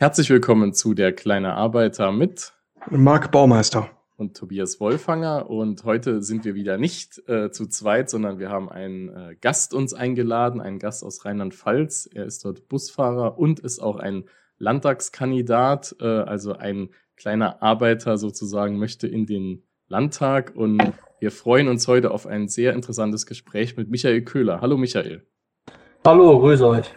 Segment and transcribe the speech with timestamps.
[0.00, 2.52] Herzlich willkommen zu der kleine Arbeiter mit
[2.88, 5.50] Marc Baumeister und Tobias Wolfanger.
[5.50, 9.74] Und heute sind wir wieder nicht äh, zu zweit, sondern wir haben einen äh, Gast
[9.74, 12.08] uns eingeladen, einen Gast aus Rheinland-Pfalz.
[12.14, 14.26] Er ist dort Busfahrer und ist auch ein
[14.58, 20.52] Landtagskandidat, äh, also ein kleiner Arbeiter sozusagen möchte in den Landtag.
[20.54, 20.80] Und
[21.18, 24.60] wir freuen uns heute auf ein sehr interessantes Gespräch mit Michael Köhler.
[24.60, 25.26] Hallo Michael.
[26.04, 26.94] Hallo, grüße euch.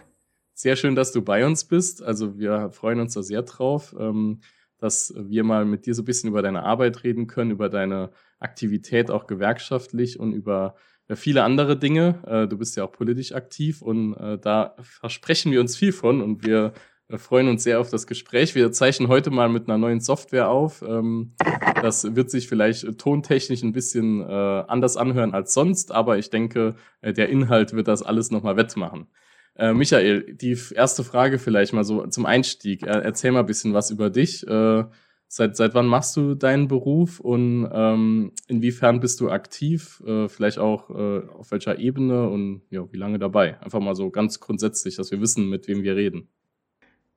[0.62, 2.04] Sehr schön, dass du bei uns bist.
[2.04, 4.38] Also wir freuen uns da sehr drauf, ähm,
[4.78, 8.12] dass wir mal mit dir so ein bisschen über deine Arbeit reden können, über deine
[8.38, 10.76] Aktivität auch gewerkschaftlich und über
[11.08, 12.22] äh, viele andere Dinge.
[12.28, 16.20] Äh, du bist ja auch politisch aktiv und äh, da versprechen wir uns viel von
[16.20, 16.74] und wir
[17.16, 18.54] freuen uns sehr auf das Gespräch.
[18.54, 20.80] Wir zeichnen heute mal mit einer neuen Software auf.
[20.86, 21.34] Ähm,
[21.82, 27.28] das wird sich vielleicht tontechnisch ein bisschen anders anhören als sonst, aber ich denke, der
[27.28, 29.08] Inhalt wird das alles nochmal wettmachen.
[29.54, 32.84] Äh, Michael, die erste Frage vielleicht mal so zum Einstieg.
[32.84, 34.46] erzähl mal ein bisschen was über dich.
[34.46, 34.84] Äh,
[35.28, 40.02] seit, seit wann machst du deinen Beruf und ähm, inwiefern bist du aktiv?
[40.06, 43.60] Äh, vielleicht auch äh, auf welcher Ebene und ja, wie lange dabei?
[43.60, 46.28] Einfach mal so ganz grundsätzlich, dass wir wissen, mit wem wir reden.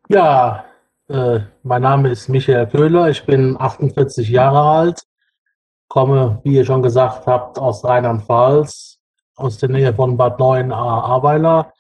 [0.10, 0.66] Ja,
[1.08, 3.10] äh, mein Name ist Michael Köhler.
[3.10, 5.02] Ich bin 48 Jahre alt,
[5.90, 9.00] komme, wie ihr schon gesagt habt, aus Rheinland-Pfalz,
[9.36, 11.74] aus der Nähe von Bad Neuenahr-Ahrweiler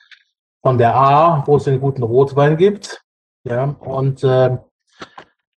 [0.66, 3.00] von der A, wo es den guten Rotwein gibt.
[3.44, 4.58] Ja, und äh,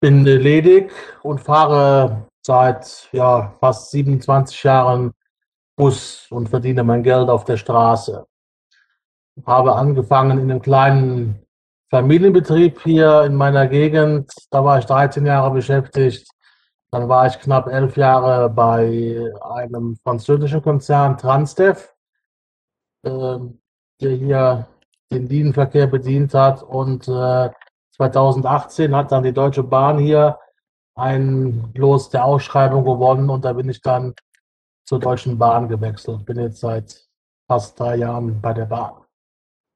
[0.00, 0.90] bin ledig
[1.22, 5.12] und fahre seit ja, fast 27 Jahren
[5.76, 8.26] Bus und verdiene mein Geld auf der Straße.
[9.46, 11.46] Habe angefangen in einem kleinen
[11.88, 14.32] Familienbetrieb hier in meiner Gegend.
[14.50, 16.28] Da war ich 13 Jahre beschäftigt.
[16.90, 19.20] Dann war ich knapp elf Jahre bei
[19.54, 21.94] einem französischen Konzern Transdev,
[23.04, 23.38] äh,
[24.00, 24.66] der hier
[25.12, 26.62] den Linienverkehr bedient hat.
[26.62, 27.50] Und äh,
[27.96, 30.38] 2018 hat dann die Deutsche Bahn hier
[30.94, 34.14] ein Los der Ausschreibung gewonnen und da bin ich dann
[34.84, 36.24] zur Deutschen Bahn gewechselt.
[36.24, 37.06] Bin jetzt seit
[37.46, 39.02] fast drei Jahren bei der Bahn.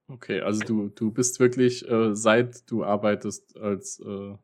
[0.09, 4.37] Okay, also du, du bist wirklich, äh, seit du arbeitest als äh,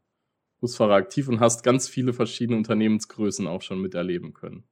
[0.61, 4.65] Busfahrer aktiv und hast ganz viele verschiedene Unternehmensgrößen auch schon miterleben können.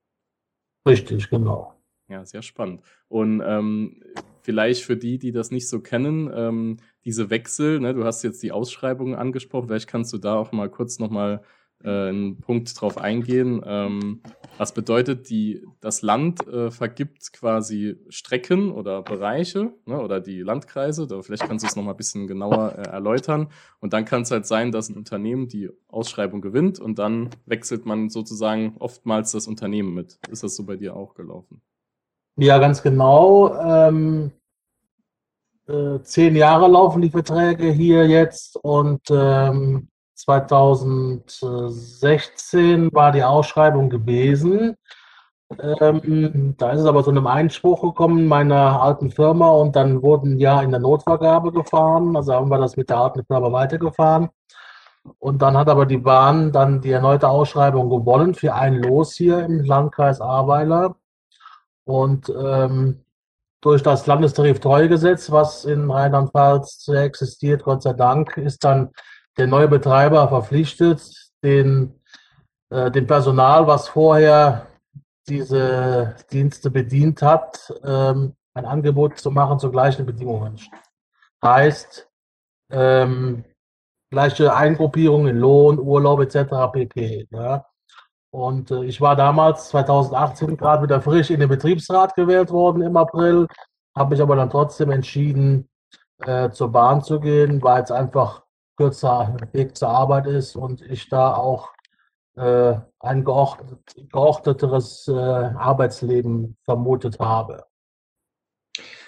[0.87, 1.75] Richtig, genau.
[2.09, 2.83] Ja, sehr spannend.
[3.09, 4.03] Und ähm,
[4.45, 8.43] vielleicht für die, die das nicht so kennen, ähm, diese Wechsel, ne, du hast jetzt
[8.43, 11.43] die Ausschreibungen angesprochen, vielleicht kannst du da auch mal kurz nochmal
[11.83, 13.63] äh, einen Punkt drauf eingehen.
[13.65, 14.21] Ähm,
[14.59, 21.07] was bedeutet, die, das Land äh, vergibt quasi Strecken oder Bereiche ne, oder die Landkreise,
[21.07, 23.49] da, vielleicht kannst du es nochmal ein bisschen genauer äh, erläutern.
[23.81, 27.87] Und dann kann es halt sein, dass ein Unternehmen die Ausschreibung gewinnt und dann wechselt
[27.87, 30.19] man sozusagen oftmals das Unternehmen mit.
[30.31, 31.63] Ist das so bei dir auch gelaufen?
[32.37, 33.55] Ja, ganz genau.
[33.61, 34.33] Ähm,
[35.69, 44.77] äh, zehn Jahre laufen die Verträge hier jetzt und ähm, 2016 war die Ausschreibung gewesen.
[45.61, 50.39] Ähm, da ist es aber zu einem Einspruch gekommen meiner alten Firma und dann wurden
[50.39, 52.17] ja in der Notvergabe gefahren.
[52.17, 54.31] Also haben wir das mit der alten Firma weitergefahren.
[55.19, 59.45] Und dann hat aber die Bahn dann die erneute Ausschreibung gewonnen für ein Los hier
[59.45, 60.97] im Landkreis Ahrweiler.
[61.85, 63.05] Und ähm,
[63.61, 68.91] durch das Landestariftreuegesetz, was in Rheinland-Pfalz existiert, Gott sei Dank, ist dann
[69.37, 71.03] der neue Betreiber verpflichtet,
[71.43, 72.01] den,
[72.71, 74.67] äh, dem Personal, was vorher
[75.29, 80.61] diese Dienste bedient hat, ähm, ein Angebot zu machen zu gleichen Bedingungen.
[81.43, 82.09] Heißt,
[82.71, 83.45] ähm,
[84.11, 86.71] gleiche Eingruppierung in Lohn, Urlaub etc.
[86.73, 87.29] pp.
[87.31, 87.67] Ja.
[88.35, 92.97] Und äh, ich war damals 2018 gerade wieder frisch in den Betriebsrat gewählt worden im
[92.97, 93.47] April,
[93.97, 95.69] habe mich aber dann trotzdem entschieden,
[96.19, 98.43] äh, zur Bahn zu gehen, weil es einfach
[98.77, 101.69] kürzer Weg zur Arbeit ist und ich da auch
[102.35, 103.79] äh, ein geordnet,
[104.11, 107.63] geordneteres äh, Arbeitsleben vermutet habe.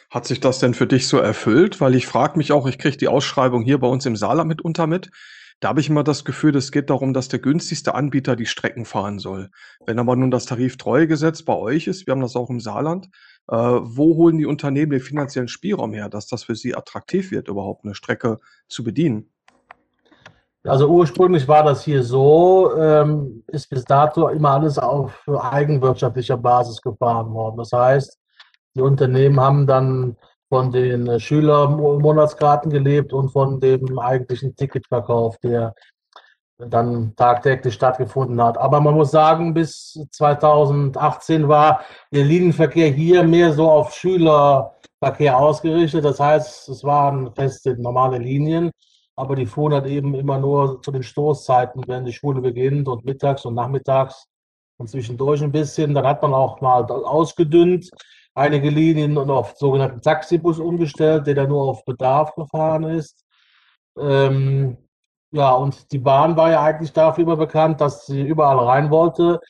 [0.09, 1.81] Hat sich das denn für dich so erfüllt?
[1.81, 4.87] Weil ich frage mich auch, ich kriege die Ausschreibung hier bei uns im Saarland mitunter
[4.87, 5.11] mit.
[5.61, 8.85] Da habe ich immer das Gefühl, es geht darum, dass der günstigste Anbieter die Strecken
[8.85, 9.51] fahren soll.
[9.87, 13.07] Wenn aber nun das Tariftreuegesetz bei euch ist, wir haben das auch im Saarland,
[13.49, 17.49] äh, wo holen die Unternehmen den finanziellen Spielraum her, dass das für sie attraktiv wird,
[17.49, 18.37] überhaupt eine Strecke
[18.69, 19.31] zu bedienen?
[20.65, 26.83] Also ursprünglich war das hier so, ähm, ist bis dato immer alles auf eigenwirtschaftlicher Basis
[26.83, 27.57] gefahren worden.
[27.57, 28.19] Das heißt,
[28.75, 30.17] die Unternehmen haben dann
[30.49, 35.75] von den Schülermonatskarten gelebt und von dem eigentlichen Ticketverkauf, der
[36.59, 38.57] dann tagtäglich stattgefunden hat.
[38.57, 41.83] Aber man muss sagen, bis 2018 war
[42.13, 46.05] der Linienverkehr hier mehr so auf Schülerverkehr ausgerichtet.
[46.05, 48.71] Das heißt, es waren feste normale Linien.
[49.17, 53.05] aber die fuhren halt eben immer nur zu den Stoßzeiten, wenn die Schule beginnt und
[53.05, 54.27] mittags und nachmittags
[54.79, 55.95] und zwischendurch ein bisschen.
[55.95, 57.91] Dann hat man auch mal ausgedünnt,
[58.37, 63.25] einige Linien und auf sogenannten Taxibus umgestellt, der dann nur auf Bedarf gefahren ist.
[63.99, 64.77] Ähm,
[65.33, 69.41] ja, und die Bahn war ja eigentlich dafür immer bekannt, dass sie überall rein wollte,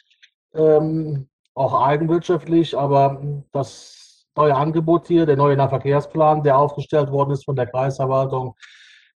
[0.55, 3.21] ähm, auch eigenwirtschaftlich, aber
[3.53, 8.55] das neue Angebot hier, der neue Nahverkehrsplan, der aufgestellt worden ist von der Kreisverwaltung,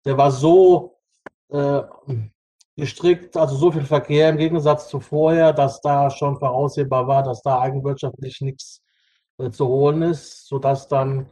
[0.06, 0.98] der war so
[1.50, 1.82] äh,
[2.76, 7.42] gestrickt, also so viel Verkehr im Gegensatz zu vorher, dass da schon voraussehbar war, dass
[7.44, 8.82] da eigenwirtschaftlich nichts
[9.52, 11.28] zu holen ist, sodass dann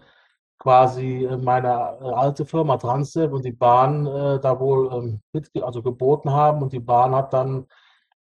[0.60, 5.52] quasi äh, meine äh, alte Firma Transdev und die Bahn äh, da wohl ähm, mit,
[5.62, 7.68] also geboten haben und die Bahn hat dann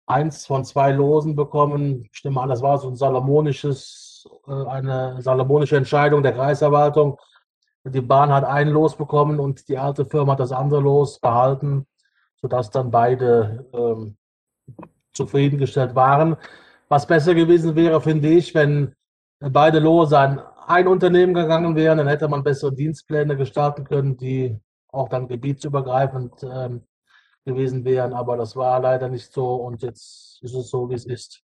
[0.06, 2.09] eins von zwei Losen bekommen.
[2.12, 7.19] Ich nehme an, das war so ein salomonisches, äh, eine salomonische Entscheidung der Kreisverwaltung
[7.85, 11.87] die Bahn hat ein Los bekommen und die alte Firma hat das andere Los behalten,
[12.41, 14.17] sodass dann beide ähm,
[15.12, 16.37] zufriedengestellt waren.
[16.88, 18.94] Was besser gewesen wäre, finde ich, wenn
[19.41, 24.57] beide Lose an ein Unternehmen gegangen wären, dann hätte man bessere Dienstpläne gestalten können, die
[24.89, 26.83] auch dann gebietsübergreifend ähm,
[27.45, 28.13] gewesen wären.
[28.13, 31.43] Aber das war leider nicht so und jetzt ist es so, wie es ist.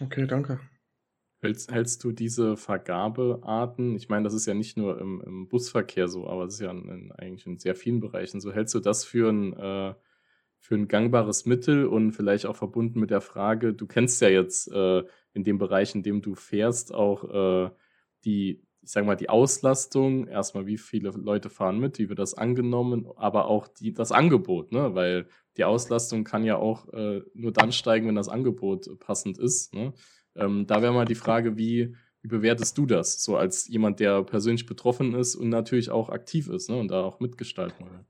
[0.00, 0.60] Okay, danke.
[1.42, 6.08] Hältst, hältst du diese Vergabearten, ich meine, das ist ja nicht nur im, im Busverkehr
[6.08, 8.80] so, aber es ist ja in, in, eigentlich in sehr vielen Bereichen so, hältst du
[8.80, 9.94] das für ein, äh,
[10.66, 14.70] für ein gangbares Mittel und vielleicht auch verbunden mit der Frage, du kennst ja jetzt
[14.72, 17.70] äh, in dem Bereich, in dem du fährst, auch äh,
[18.24, 22.34] die, ich sage mal, die Auslastung, erstmal wie viele Leute fahren mit, wie wird das
[22.34, 24.92] angenommen, aber auch die, das Angebot, ne?
[24.96, 29.72] weil die Auslastung kann ja auch äh, nur dann steigen, wenn das Angebot passend ist.
[29.72, 29.92] Ne?
[30.34, 34.24] Ähm, da wäre mal die Frage, wie, wie bewertest du das, so als jemand, der
[34.24, 38.04] persönlich betroffen ist und natürlich auch aktiv ist ne, und da auch mitgestalten will?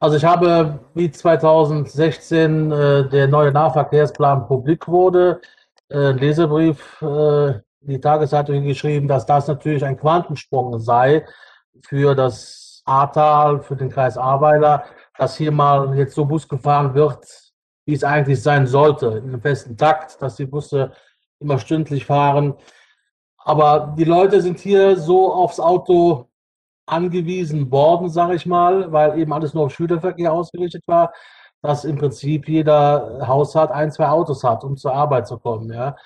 [0.00, 5.40] Also ich habe, wie 2016 äh, der neue Nahverkehrsplan publik wurde,
[5.88, 7.50] äh, einen Leserbrief äh,
[7.84, 11.24] in die Tageszeitung geschrieben, dass das natürlich ein Quantensprung sei
[11.82, 14.84] für das Ahrtal, für den Kreis Ahrweiler,
[15.16, 17.26] dass hier mal jetzt so Bus gefahren wird,
[17.86, 20.92] wie es eigentlich sein sollte, in einem festen Takt, dass die Busse
[21.40, 22.54] immer stündlich fahren.
[23.38, 26.28] Aber die Leute sind hier so aufs Auto
[26.86, 31.12] angewiesen worden, sage ich mal, weil eben alles nur auf Schülerverkehr ausgerichtet war,
[31.62, 35.72] dass im Prinzip jeder Haushalt ein, zwei Autos hat, um zur Arbeit zu kommen.
[35.72, 35.96] Ja.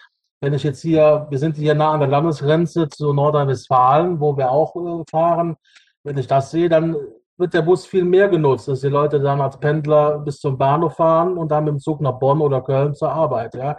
[0.41, 4.51] Wenn ich jetzt hier, wir sind hier nah an der Landesgrenze zu Nordrhein-Westfalen, wo wir
[4.51, 5.57] auch äh, fahren,
[6.05, 6.97] wenn ich das sehe, dann
[7.37, 10.95] wird der Bus viel mehr genutzt, dass die Leute dann als Pendler bis zum Bahnhof
[10.95, 13.55] fahren und dann mit dem Zug nach Bonn oder Köln zur Arbeit.
[13.55, 13.77] Ja.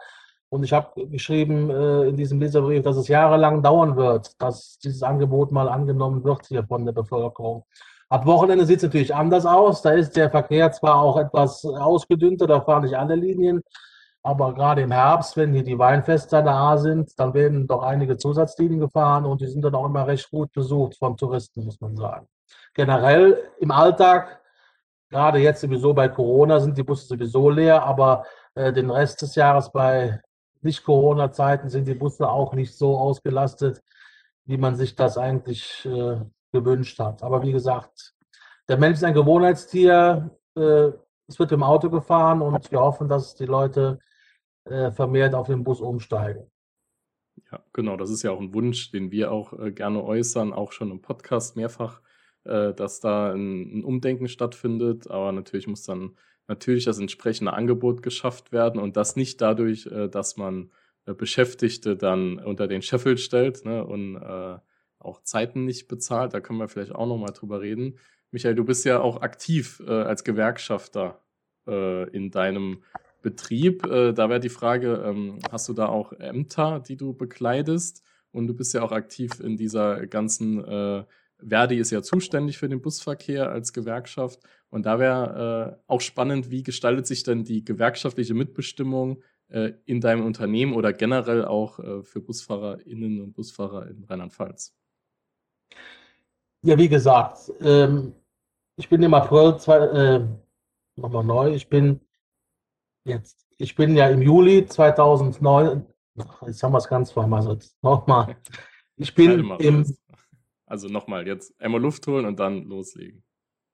[0.49, 5.03] Und ich habe geschrieben äh, in diesem Leserbrief, dass es jahrelang dauern wird, dass dieses
[5.03, 7.65] Angebot mal angenommen wird hier von der Bevölkerung.
[8.09, 9.83] Ab Wochenende sieht es natürlich anders aus.
[9.83, 13.61] Da ist der Verkehr zwar auch etwas ausgedünnter, da fahren nicht alle Linien,
[14.23, 18.79] aber gerade im Herbst, wenn hier die Weinfeste da sind, dann werden doch einige Zusatzlinien
[18.79, 22.27] gefahren und die sind dann auch immer recht gut besucht von Touristen, muss man sagen.
[22.73, 24.41] Generell im Alltag,
[25.09, 28.25] gerade jetzt sowieso bei Corona, sind die Busse sowieso leer, aber
[28.55, 30.19] äh, den Rest des Jahres bei
[30.61, 33.81] nicht-Corona-Zeiten sind die Busse auch nicht so ausgelastet,
[34.45, 36.19] wie man sich das eigentlich äh,
[36.51, 37.23] gewünscht hat.
[37.23, 38.15] Aber wie gesagt,
[38.67, 40.31] der Mensch ist ein Gewohnheitstier.
[40.55, 40.91] Äh,
[41.27, 43.99] es wird im Auto gefahren und wir hoffen, dass die Leute
[44.65, 46.49] äh, vermehrt auf den Bus umsteigen.
[47.51, 47.97] Ja, genau.
[47.97, 51.01] Das ist ja auch ein Wunsch, den wir auch äh, gerne äußern, auch schon im
[51.01, 52.01] Podcast mehrfach,
[52.43, 55.09] äh, dass da ein, ein Umdenken stattfindet.
[55.09, 56.15] Aber natürlich muss dann
[56.49, 60.71] natürlich das entsprechende Angebot geschafft werden und das nicht dadurch, äh, dass man
[61.05, 64.57] äh, Beschäftigte dann unter den Scheffel stellt ne, und äh,
[64.97, 66.33] auch Zeiten nicht bezahlt.
[66.33, 67.97] Da können wir vielleicht auch nochmal drüber reden.
[68.31, 71.21] Michael, du bist ja auch aktiv äh, als Gewerkschafter
[71.67, 72.83] äh, in deinem
[73.21, 73.85] Betrieb.
[73.85, 78.03] Äh, da wäre die Frage, ähm, hast du da auch Ämter, die du bekleidest?
[78.31, 80.63] Und du bist ja auch aktiv in dieser ganzen
[81.41, 84.39] Verdi ist ja zuständig für den Busverkehr als Gewerkschaft.
[84.69, 90.01] Und da wäre äh, auch spannend, wie gestaltet sich denn die gewerkschaftliche Mitbestimmung äh, in
[90.01, 94.75] deinem Unternehmen oder generell auch äh, für BusfahrerInnen und Busfahrer in Rheinland-Pfalz?
[96.61, 98.13] Ja, wie gesagt, ähm,
[98.75, 100.27] ich bin im April, zwei, äh,
[100.97, 102.01] nochmal neu, ich bin
[103.05, 105.85] jetzt, ich bin ja im Juli 2009,
[106.45, 108.35] jetzt haben wir es ganz zweimal, also nochmal,
[108.97, 109.97] ich bin im,
[110.69, 113.23] also nochmal, jetzt einmal Luft holen und dann loslegen.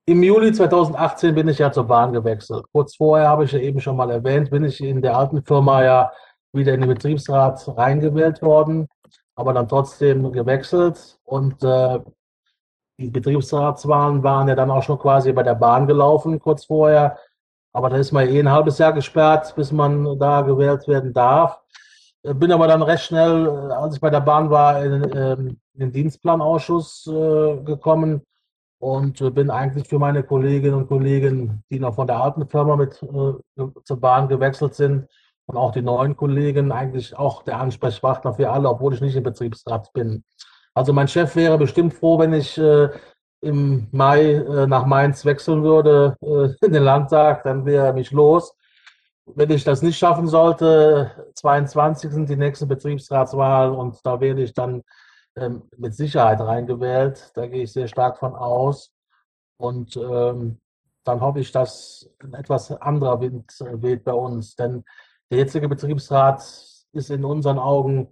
[0.08, 2.64] Im Juli 2018 bin ich ja zur Bahn gewechselt.
[2.72, 5.84] Kurz vorher habe ich ja eben schon mal erwähnt, bin ich in der alten Firma
[5.84, 6.12] ja
[6.52, 8.88] wieder in den Betriebsrat reingewählt worden,
[9.34, 11.18] aber dann trotzdem gewechselt.
[11.24, 11.98] Und äh,
[12.98, 17.18] die Betriebsratswahlen waren ja dann auch schon quasi bei der Bahn gelaufen, kurz vorher.
[17.72, 21.60] Aber da ist man eh ein halbes Jahr gesperrt, bis man da gewählt werden darf.
[22.26, 25.58] Äh, bin aber dann recht schnell, äh, als ich bei der Bahn war, in, ähm,
[25.74, 28.22] in den Dienstplanausschuss äh, gekommen
[28.78, 32.94] und bin eigentlich für meine Kolleginnen und Kollegen, die noch von der alten Firma mit
[32.94, 35.08] zur Bahn gewechselt sind
[35.46, 39.22] und auch die neuen Kollegen, eigentlich auch der Ansprechpartner für alle, obwohl ich nicht im
[39.22, 40.24] Betriebsrat bin.
[40.74, 42.58] Also mein Chef wäre bestimmt froh, wenn ich
[43.40, 46.14] im Mai nach Mainz wechseln würde
[46.60, 48.54] in den Landtag, dann wäre er mich los
[49.26, 54.54] wenn ich das nicht schaffen sollte, 22 sind die nächsten Betriebsratswahlen und da werde ich
[54.54, 54.82] dann
[55.36, 57.32] ähm, mit Sicherheit reingewählt.
[57.34, 58.92] Da gehe ich sehr stark von aus.
[59.58, 60.60] Und ähm,
[61.04, 64.56] dann hoffe ich, dass ein etwas anderer Wind weht bei uns.
[64.56, 64.84] Denn
[65.30, 66.40] der jetzige Betriebsrat
[66.92, 68.08] ist in unseren Augen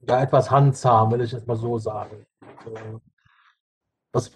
[0.00, 2.26] ja etwas handzahm, will ich jetzt mal so sagen.
[4.12, 4.30] Das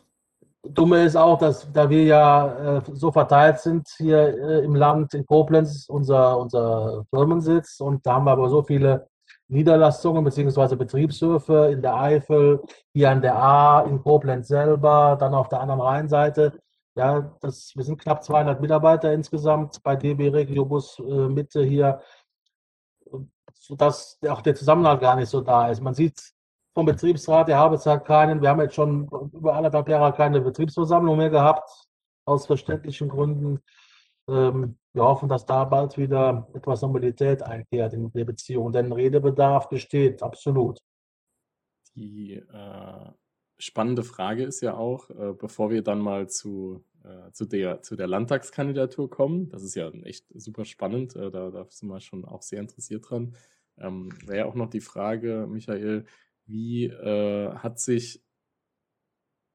[0.70, 5.14] Dumme ist auch, dass da wir ja äh, so verteilt sind hier äh, im Land,
[5.14, 9.08] in Koblenz unser, unser Firmensitz und da haben wir aber so viele
[9.48, 10.76] Niederlassungen bzw.
[10.76, 15.80] Betriebshöfe in der Eifel, hier an der A, in Koblenz selber, dann auf der anderen
[15.80, 16.58] Rheinseite.
[16.96, 22.00] Ja, das, wir sind knapp 200 Mitarbeiter insgesamt bei DB Regiobus äh, Mitte hier,
[23.54, 25.80] sodass auch der Zusammenhalt gar nicht so da ist.
[25.80, 26.35] Man sieht
[26.76, 28.42] vom Betriebsrat der Habezeit keinen.
[28.42, 31.70] Wir haben jetzt schon über anderthalb Jahre keine Betriebsversammlung mehr gehabt,
[32.26, 33.60] aus verständlichen Gründen.
[34.28, 39.70] Ähm, wir hoffen, dass da bald wieder etwas Normalität einkehrt in der Beziehung, denn Redebedarf
[39.70, 40.78] besteht absolut.
[41.94, 43.10] Die äh,
[43.58, 47.96] spannende Frage ist ja auch, äh, bevor wir dann mal zu, äh, zu, der, zu
[47.96, 52.26] der Landtagskandidatur kommen, das ist ja echt super spannend, äh, da, da sind wir schon
[52.26, 53.34] auch sehr interessiert dran,
[53.78, 56.04] ähm, wäre ja auch noch die Frage, Michael,
[56.46, 58.22] wie äh, hat sich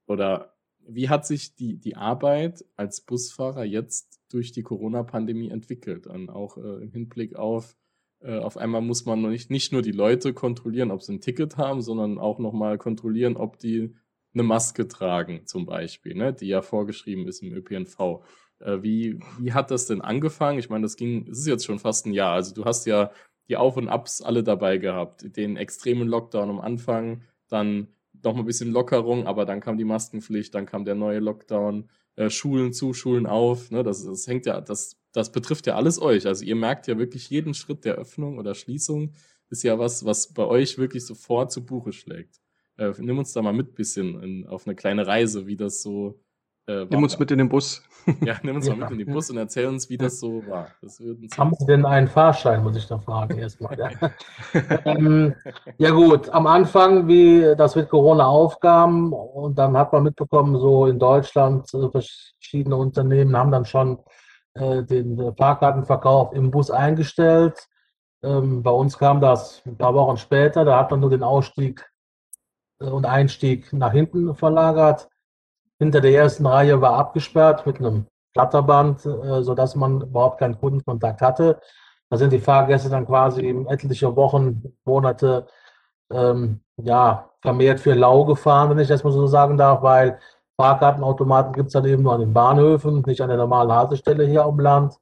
[0.08, 0.54] oder
[0.88, 6.08] wie hat sich die, die Arbeit als Busfahrer jetzt durch die Corona-Pandemie entwickelt?
[6.08, 7.78] Und auch äh, im Hinblick auf,
[8.20, 11.58] äh, auf einmal muss man nicht, nicht nur die Leute kontrollieren, ob sie ein Ticket
[11.58, 13.96] haben, sondern auch nochmal kontrollieren, ob die
[14.34, 18.24] eine Maske tragen, zum Beispiel, ne, die ja vorgeschrieben ist im ÖPNV.
[18.60, 20.60] Äh, wie, wie hat das denn angefangen?
[20.60, 22.34] Ich meine, das ging, es ist jetzt schon fast ein Jahr.
[22.34, 23.12] Also du hast ja
[23.50, 25.36] die Auf- und Ups alle dabei gehabt.
[25.36, 27.88] Den extremen Lockdown am Anfang, dann
[28.24, 31.90] noch mal ein bisschen Lockerung, aber dann kam die Maskenpflicht, dann kam der neue Lockdown,
[32.16, 33.72] äh, Schulen zu, Schulen auf.
[33.72, 33.84] Ne?
[33.84, 36.28] Das, das hängt ja, das, das betrifft ja alles euch.
[36.28, 39.14] Also ihr merkt ja wirklich jeden Schritt der Öffnung oder Schließung
[39.50, 42.40] ist ja was, was bei euch wirklich sofort zu Buche schlägt.
[42.78, 46.20] Äh, nimm uns da mal mit bisschen in, auf eine kleine Reise, wie das so
[46.68, 47.84] äh, nimm uns mit in den Bus.
[48.26, 50.70] Ja, nimm uns mal mit in den Bus und erzähl uns, wie das so war.
[50.82, 51.00] Das
[51.38, 53.78] Haben Sie denn einen Fahrschein, muss ich da fragen erstmal.
[53.78, 53.92] Ja.
[54.86, 55.36] ähm,
[55.78, 60.88] ja gut, am Anfang, wie das mit Corona aufkam und dann hat man mitbekommen, so
[60.88, 64.00] in Deutschland äh, verschiedene Unternehmen haben dann schon
[64.56, 67.68] äh, den Fahrkartenverkauf im Bus eingestellt.
[68.24, 71.88] Ähm, bei uns kam das ein paar Wochen später, da hat man nur den Ausstieg
[72.80, 75.08] äh, und Einstieg nach hinten verlagert
[75.82, 81.22] hinter der ersten Reihe war abgesperrt mit einem Flatterband, äh, sodass man überhaupt keinen Kundenkontakt
[81.22, 81.60] hatte.
[82.08, 85.48] Da sind die Fahrgäste dann quasi etliche Wochen, Monate
[86.12, 90.20] ähm, ja, vermehrt für lau gefahren, wenn ich das mal so sagen darf, weil
[90.56, 94.44] Fahrkartenautomaten gibt es dann eben nur an den Bahnhöfen, nicht an der normalen Haltestelle hier
[94.44, 95.00] am Land.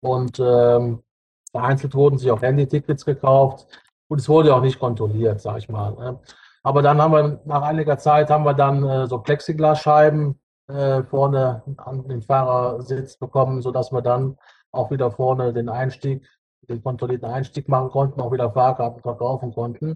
[0.00, 1.02] Und ähm,
[1.50, 3.66] vereinzelt wurden sich auch Handy-Tickets gekauft
[4.08, 6.18] und es wurde auch nicht kontrolliert, sag ich mal.
[6.64, 11.62] Aber dann haben wir nach einiger Zeit haben wir dann äh, so Plexiglasscheiben äh, vorne
[11.76, 14.38] an den Fahrersitz bekommen, sodass wir dann
[14.72, 16.26] auch wieder vorne den Einstieg,
[16.68, 19.94] den kontrollierten Einstieg machen konnten, auch wieder Fahrkarten verkaufen konnten.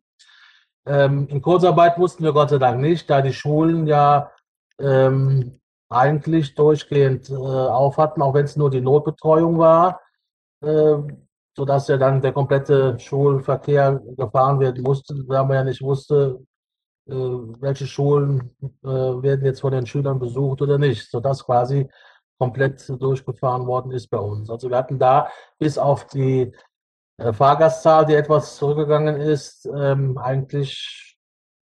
[0.87, 4.31] Ähm, in Kurzarbeit mussten wir Gott sei Dank nicht, da die Schulen ja
[4.79, 10.03] ähm, eigentlich durchgehend äh, auf hatten, auch wenn es nur die Notbetreuung war,
[10.63, 10.97] äh,
[11.57, 16.41] sodass ja dann der komplette Schulverkehr gefahren werden musste, da man ja nicht wusste,
[17.09, 21.89] welche Schulen äh, werden jetzt von den Schülern besucht oder nicht, sodass quasi
[22.39, 24.51] komplett durchgefahren worden ist bei uns.
[24.51, 26.53] Also wir hatten da bis auf die
[27.17, 31.17] äh, Fahrgastzahl, die etwas zurückgegangen ist, ähm, eigentlich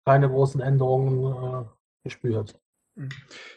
[0.05, 1.69] keine großen Änderungen
[2.05, 2.59] gespürt.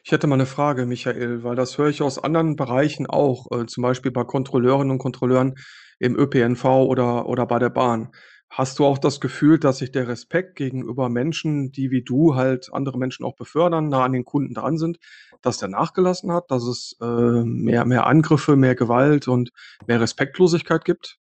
[0.03, 3.83] Ich hätte mal eine Frage, Michael, weil das höre ich aus anderen Bereichen auch, zum
[3.83, 5.55] Beispiel bei Kontrolleurinnen und Kontrolleuren
[5.99, 8.09] im ÖPNV oder, oder bei der Bahn.
[8.49, 12.73] Hast du auch das Gefühl, dass sich der Respekt gegenüber Menschen, die wie du halt
[12.73, 14.99] andere Menschen auch befördern, nah an den Kunden dran sind,
[15.41, 19.51] dass der nachgelassen hat, dass es äh, mehr, mehr Angriffe, mehr Gewalt und
[19.87, 21.17] mehr Respektlosigkeit gibt?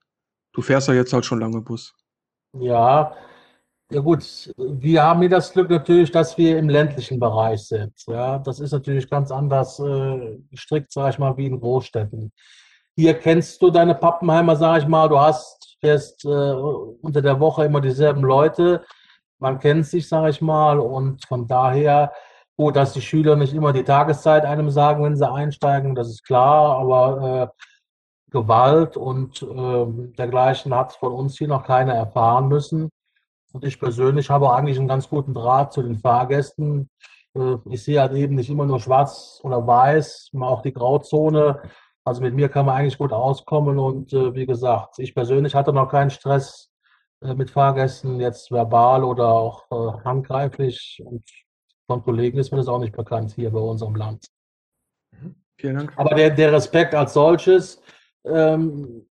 [0.52, 1.94] Du fährst ja jetzt halt schon lange Bus.
[2.54, 3.14] Ja,
[3.90, 7.94] Ja gut, wir haben hier das Glück natürlich, dass wir im ländlichen Bereich sind.
[8.08, 12.32] Ja, das ist natürlich ganz anders äh, gestrickt, sage ich mal, wie in Großstädten.
[12.96, 17.64] Hier kennst du deine Pappenheimer, sage ich mal, du hast fährst äh, unter der Woche
[17.64, 18.84] immer dieselben Leute.
[19.38, 22.12] Man kennt sich, sage ich mal, und von daher,
[22.56, 26.24] gut, dass die Schüler nicht immer die Tageszeit einem sagen, wenn sie einsteigen, das ist
[26.24, 27.62] klar, aber äh,
[28.32, 29.86] Gewalt und äh,
[30.18, 32.90] dergleichen hat von uns hier noch keiner erfahren müssen.
[33.52, 36.90] Und ich persönlich habe eigentlich einen ganz guten Draht zu den Fahrgästen.
[37.36, 41.62] Äh, ich sehe halt eben nicht immer nur schwarz oder weiß, auch die Grauzone.
[42.06, 43.78] Also mit mir kann man eigentlich gut auskommen.
[43.78, 46.70] Und äh, wie gesagt, ich persönlich hatte noch keinen Stress
[47.20, 49.68] äh, mit Fahrgästen, jetzt verbal oder auch
[50.04, 51.02] handgreiflich.
[51.04, 51.24] Und
[51.86, 54.26] von Kollegen ist mir das auch nicht bekannt hier bei unserem Land.
[55.10, 55.34] Mhm.
[55.58, 55.92] Vielen Dank.
[55.96, 57.82] Aber der, der Respekt als solches,
[58.24, 59.06] ähm,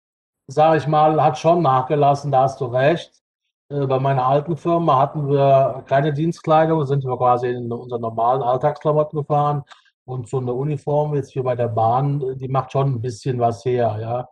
[0.47, 3.23] sage ich mal, hat schon nachgelassen, da hast du recht.
[3.71, 8.43] Äh, bei meiner alten Firma hatten wir keine Dienstkleidung, sind wir quasi in unseren normalen
[8.43, 9.63] Alltagsklamotten gefahren.
[10.05, 13.65] Und so eine Uniform jetzt wie bei der Bahn, die macht schon ein bisschen was
[13.65, 14.29] her, ja.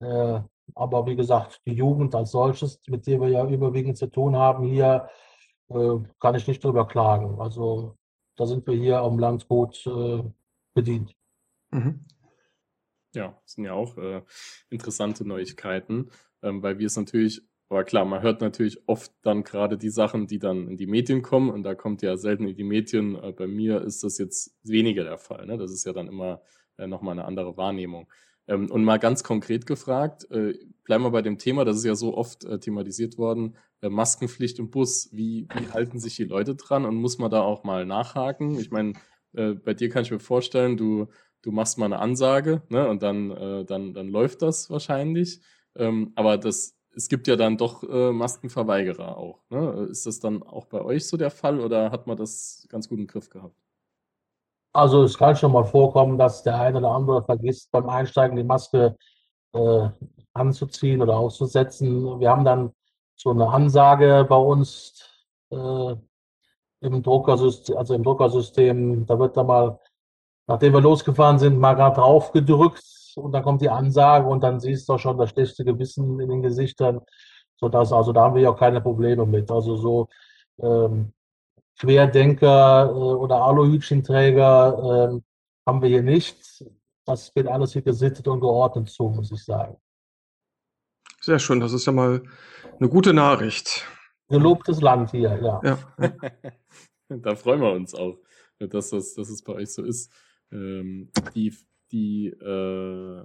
[0.00, 0.40] Äh,
[0.74, 4.64] aber wie gesagt, die Jugend als solches, mit der wir ja überwiegend zu tun haben
[4.64, 5.08] hier,
[5.68, 7.40] äh, kann ich nicht drüber klagen.
[7.40, 7.96] Also
[8.36, 9.84] da sind wir hier am Land gut
[10.74, 11.14] bedient.
[11.70, 12.04] Mhm.
[13.14, 14.22] Ja, das sind ja auch äh,
[14.70, 16.10] interessante Neuigkeiten,
[16.42, 20.26] ähm, weil wir es natürlich aber klar, man hört natürlich oft dann gerade die Sachen,
[20.26, 23.16] die dann in die Medien kommen und da kommt ja selten in die Medien.
[23.16, 25.46] Äh, bei mir ist das jetzt weniger der Fall.
[25.46, 25.56] Ne?
[25.58, 26.42] Das ist ja dann immer
[26.76, 28.06] äh, nochmal eine andere Wahrnehmung.
[28.46, 30.54] Ähm, und mal ganz konkret gefragt, äh,
[30.84, 34.58] bleiben wir bei dem Thema, das ist ja so oft äh, thematisiert worden, äh, Maskenpflicht
[34.58, 35.08] im Bus.
[35.12, 38.58] Wie, wie halten sich die Leute dran und muss man da auch mal nachhaken?
[38.58, 38.92] Ich meine,
[39.32, 41.08] äh, bei dir kann ich mir vorstellen, du,
[41.42, 42.88] du machst mal eine Ansage ne?
[42.88, 45.40] und dann, äh, dann, dann läuft das wahrscheinlich.
[45.76, 49.40] Ähm, aber das es gibt ja dann doch äh, Maskenverweigerer auch.
[49.50, 49.88] Ne?
[49.90, 52.98] Ist das dann auch bei euch so der Fall oder hat man das ganz gut
[52.98, 53.56] im Griff gehabt?
[54.72, 58.42] Also es kann schon mal vorkommen, dass der eine oder andere vergisst, beim Einsteigen die
[58.42, 58.96] Maske
[59.52, 59.88] äh,
[60.32, 62.18] anzuziehen oder auszusetzen.
[62.18, 62.72] Wir haben dann
[63.16, 65.94] so eine Ansage bei uns äh,
[66.80, 69.78] im Druckersystem, also im Druckersystem, da wird da mal,
[70.48, 72.82] nachdem wir losgefahren sind, mal gerade drauf gedrückt
[73.16, 76.42] und dann kommt die Ansage und dann siehst du schon das schlechte Gewissen in den
[76.42, 77.00] Gesichtern,
[77.56, 79.50] sodass, also da haben wir ja auch keine Probleme mit.
[79.50, 80.08] Also so
[80.60, 81.12] ähm,
[81.78, 85.20] Querdenker äh, oder Aluhütchenträger äh,
[85.66, 86.64] haben wir hier nicht.
[87.04, 89.76] Das geht alles hier gesittet und geordnet zu, muss ich sagen.
[91.20, 92.22] Sehr schön, das ist ja mal
[92.78, 93.86] eine gute Nachricht.
[94.28, 95.60] Gelobtes Land hier, ja.
[95.62, 95.78] ja.
[97.08, 98.18] da freuen wir uns auch,
[98.58, 100.12] dass, das, dass es bei euch so ist.
[100.52, 101.54] Ähm, die
[101.94, 103.24] die, äh,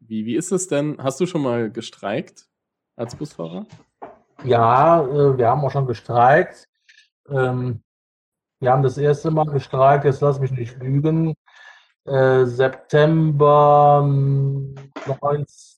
[0.00, 0.98] wie, wie ist es denn?
[1.02, 2.46] Hast du schon mal gestreikt
[2.94, 3.66] als Busfahrer?
[4.44, 6.68] Ja, äh, wir haben auch schon gestreikt.
[7.28, 7.82] Ähm,
[8.60, 11.34] wir haben das erste Mal gestreikt, jetzt lass mich nicht lügen,
[12.04, 14.02] äh, September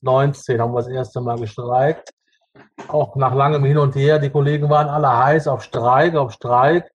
[0.01, 2.13] 19 haben wir das erste Mal gestreikt.
[2.87, 4.19] Auch nach langem Hin und Her.
[4.19, 6.91] Die Kollegen waren alle heiß auf Streik, auf Streik.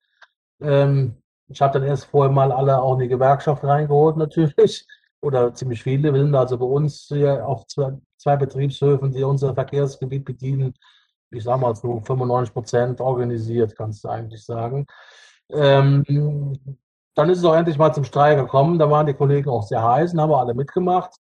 [0.59, 1.20] Ähm,
[1.51, 4.85] ich habe dann erst vorher mal alle auch in die Gewerkschaft reingeholt, natürlich.
[5.21, 6.13] Oder ziemlich viele.
[6.13, 10.73] Wir sind also bei uns hier auf zwei, zwei Betriebshöfen, die unser Verkehrsgebiet bedienen.
[11.29, 14.87] Ich sage mal so 95 Prozent organisiert, kannst du eigentlich sagen.
[15.49, 16.57] Ähm,
[17.13, 18.79] dann ist es auch endlich mal zum Streik gekommen.
[18.79, 21.11] Da waren die Kollegen auch sehr heiß und haben alle mitgemacht.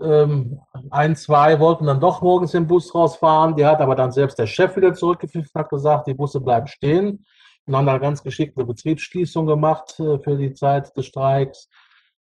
[0.00, 3.56] Ähm, ein, zwei wollten dann doch morgens den Bus rausfahren.
[3.56, 7.24] Die hat aber dann selbst der Chef wieder zurückgepfiffen, hat gesagt, die Busse bleiben stehen
[7.66, 11.68] und haben da ganz geschickt eine Betriebsschließung gemacht äh, für die Zeit des Streiks.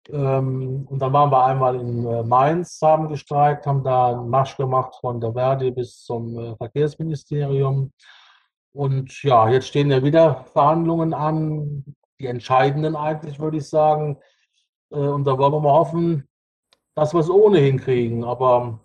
[0.08, 4.56] Ähm, und dann waren wir einmal in äh, Mainz, haben gestreikt, haben da einen Marsch
[4.56, 7.92] gemacht von der Verdi bis zum äh, Verkehrsministerium.
[8.72, 11.84] Und ja, jetzt stehen ja wieder Verhandlungen an,
[12.20, 14.18] die entscheidenden eigentlich, würde ich sagen.
[14.90, 16.28] Und da wollen wir mal hoffen,
[16.94, 18.22] dass wir es ohnehin kriegen.
[18.22, 18.80] Aber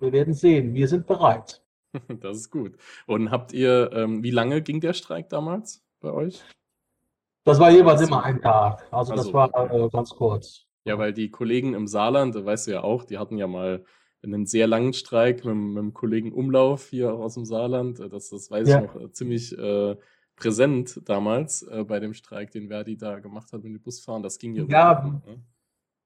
[0.00, 0.74] wir werden sehen.
[0.74, 1.61] Wir sind bereit.
[2.20, 2.76] Das ist gut.
[3.06, 6.42] Und habt ihr, ähm, wie lange ging der Streik damals bei euch?
[7.44, 8.86] Das war jeweils immer ein Tag.
[8.90, 10.66] Also, also das war äh, ganz kurz.
[10.84, 13.84] Ja, weil die Kollegen im Saarland, weißt du ja auch, die hatten ja mal
[14.22, 17.98] einen sehr langen Streik mit, mit dem Kollegen Umlauf hier aus dem Saarland.
[17.98, 18.82] Das, das weiß ja.
[18.82, 19.96] ich noch äh, ziemlich äh,
[20.36, 24.22] präsent damals äh, bei dem Streik, den Verdi da gemacht hat mit dem Busfahren.
[24.22, 24.64] Das ging ja.
[24.68, 25.42] Ja, ne?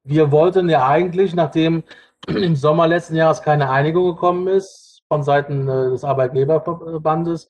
[0.05, 1.85] wir wollten ja eigentlich, nachdem
[2.29, 7.49] im Sommer letzten Jahres keine Einigung gekommen ist, von Seiten äh, des Arbeitgeberverbandes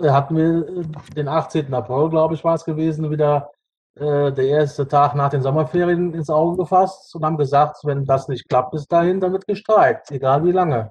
[0.00, 1.72] äh, hatten wir äh, den 18.
[1.72, 3.50] April, glaube ich, war es gewesen, wieder
[3.94, 8.48] der erste Tag nach den Sommerferien ins Auge gefasst und haben gesagt, wenn das nicht
[8.48, 10.90] klappt bis dahin, dann wird gestreikt, egal wie lange.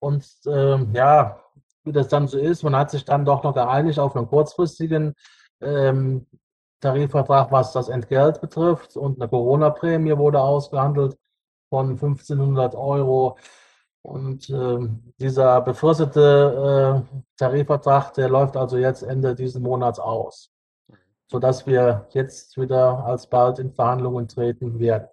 [0.00, 1.40] Und ähm, ja,
[1.86, 2.62] wie das dann so ist.
[2.62, 5.14] Man hat sich dann doch noch geeinigt auf einen kurzfristigen
[5.62, 6.26] ähm,
[6.80, 8.96] Tarifvertrag, was das Entgelt betrifft.
[8.96, 11.16] Und eine Corona-Prämie wurde ausgehandelt
[11.70, 13.38] von 1500 Euro.
[14.06, 14.88] Und äh,
[15.18, 20.52] dieser befristete äh, Tarifvertrag, der läuft also jetzt Ende dieses Monats aus,
[21.26, 25.08] sodass wir jetzt wieder alsbald in Verhandlungen treten werden.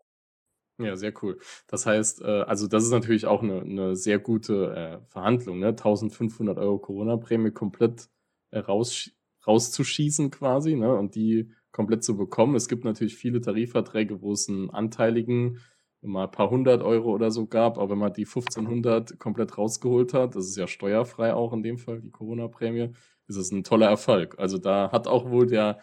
[0.77, 1.39] Ja, sehr cool.
[1.65, 5.69] Das heißt, äh, also das ist natürlich auch eine, eine sehr gute äh, Verhandlung, ne?
[5.69, 8.09] 1500 Euro Corona-Prämie komplett
[8.51, 9.09] äh, raus,
[9.47, 10.93] rauszuschießen quasi, ne?
[10.93, 12.53] Und die komplett zu bekommen.
[12.53, 15.61] Es gibt natürlich viele Tarifverträge, wo es einen anteiligen
[16.03, 20.13] mal ein paar hundert Euro oder so gab, aber wenn man die 1500 komplett rausgeholt
[20.13, 22.93] hat, das ist ja steuerfrei auch in dem Fall, die Corona-Prämie,
[23.27, 24.35] ist es ein toller Erfolg.
[24.37, 25.79] Also da hat auch wohl der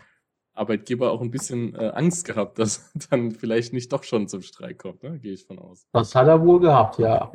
[0.55, 4.79] Arbeitgeber auch ein bisschen äh, Angst gehabt, dass dann vielleicht nicht doch schon zum Streik
[4.79, 5.19] kommt, ne?
[5.19, 5.87] gehe ich von aus.
[5.93, 7.33] Das hat er wohl gehabt, ja.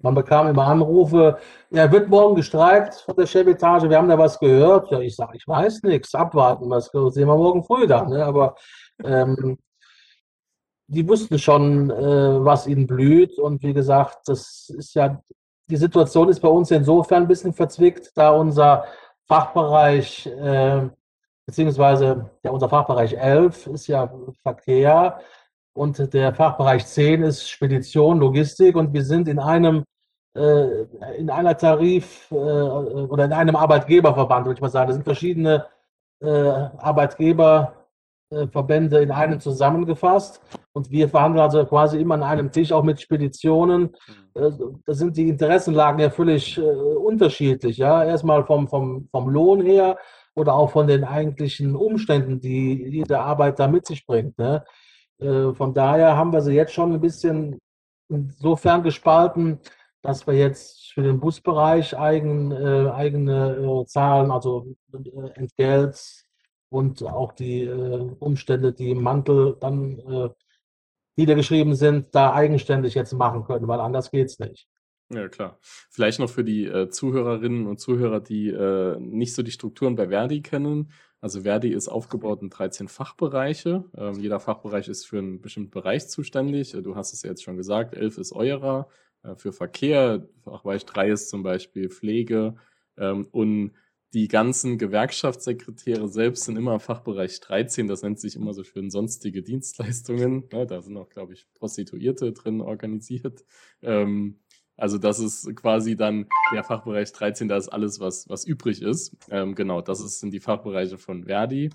[0.00, 1.38] Man bekam immer Anrufe,
[1.70, 4.90] er ja, wird morgen gestreikt von der Chefetage, wir haben da was gehört.
[4.90, 8.10] Ja, ich sage, ich weiß nichts, abwarten, was sehen wir morgen früh dann.
[8.10, 8.24] Ne?
[8.24, 8.54] Aber
[9.02, 9.58] ähm,
[10.92, 13.38] die wussten schon, äh, was ihnen blüht.
[13.38, 15.20] Und wie gesagt, das ist ja,
[15.68, 18.84] die Situation ist bei uns insofern ein bisschen verzwickt, da unser
[19.26, 20.88] Fachbereich, äh,
[21.46, 25.20] beziehungsweise ja, unser Fachbereich 11 ist ja Verkehr
[25.74, 29.84] und der Fachbereich 10 ist Spedition, Logistik und wir sind in einem
[30.34, 30.84] äh,
[31.18, 34.88] in einer Tarif- äh, oder in einem Arbeitgeberverband, würde ich mal sagen.
[34.88, 35.66] Das sind verschiedene
[36.20, 37.81] äh, Arbeitgeber
[38.50, 40.40] Verbände in einem zusammengefasst
[40.72, 43.94] und wir verhandeln also quasi immer an einem Tisch, auch mit Speditionen.
[44.34, 44.42] Mhm.
[44.42, 44.50] Äh,
[44.86, 47.76] da sind die Interessenlagen ja völlig äh, unterschiedlich.
[47.76, 48.04] Ja?
[48.04, 49.98] Erstmal vom, vom, vom Lohn her
[50.34, 54.38] oder auch von den eigentlichen Umständen, die jede Arbeiter mit sich bringt.
[54.38, 54.64] Ne?
[55.20, 57.60] Von daher haben wir sie jetzt schon ein bisschen
[58.08, 59.60] insofern gespalten,
[60.02, 66.24] dass wir jetzt für den Busbereich eigen, äh, eigene äh, Zahlen, also äh, Entgelt,
[66.72, 70.30] und auch die äh, Umstände, die im Mantel dann äh,
[71.16, 74.66] niedergeschrieben sind, da eigenständig jetzt machen können, weil anders geht es nicht.
[75.10, 75.58] Ja, klar.
[75.90, 80.08] Vielleicht noch für die äh, Zuhörerinnen und Zuhörer, die äh, nicht so die Strukturen bei
[80.08, 80.90] Verdi kennen.
[81.20, 83.84] Also Verdi ist aufgebaut in 13 Fachbereiche.
[83.94, 86.72] Ähm, jeder Fachbereich ist für einen bestimmten Bereich zuständig.
[86.72, 88.88] Äh, du hast es ja jetzt schon gesagt, 11 ist eurer
[89.22, 92.54] äh, für Verkehr, Fachbereich 3 ist zum Beispiel Pflege
[92.96, 93.72] ähm, und
[94.14, 98.90] die ganzen Gewerkschaftssekretäre selbst sind immer im Fachbereich 13, das nennt sich immer so schön
[98.90, 100.44] sonstige Dienstleistungen.
[100.52, 103.44] Ja, da sind auch, glaube ich, Prostituierte drin organisiert.
[103.80, 104.40] Ähm,
[104.76, 109.16] also das ist quasi dann der Fachbereich 13, da ist alles, was, was übrig ist.
[109.30, 111.70] Ähm, genau, das ist, sind die Fachbereiche von Verdi.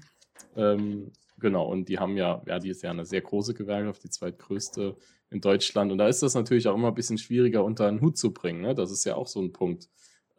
[0.56, 4.96] Ähm, genau, und die haben ja, Verdi ist ja eine sehr große Gewerkschaft, die zweitgrößte
[5.30, 5.92] in Deutschland.
[5.92, 8.62] Und da ist das natürlich auch immer ein bisschen schwieriger unter einen Hut zu bringen.
[8.62, 8.76] Ne?
[8.76, 9.90] Das ist ja auch so ein Punkt.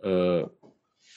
[0.02, 0.44] Äh,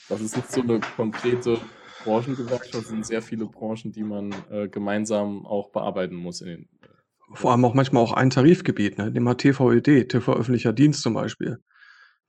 [0.10, 1.60] das ist nicht so eine konkrete
[2.04, 6.40] Branchengewerkschaft, sind sehr viele Branchen, die man äh, gemeinsam auch bearbeiten muss.
[6.40, 6.88] Den, äh,
[7.34, 9.12] Vor allem auch manchmal auch ein Tarifgebiet, ne?
[9.12, 11.60] nehmen wir TVÖD, TV öffentlicher Dienst zum Beispiel,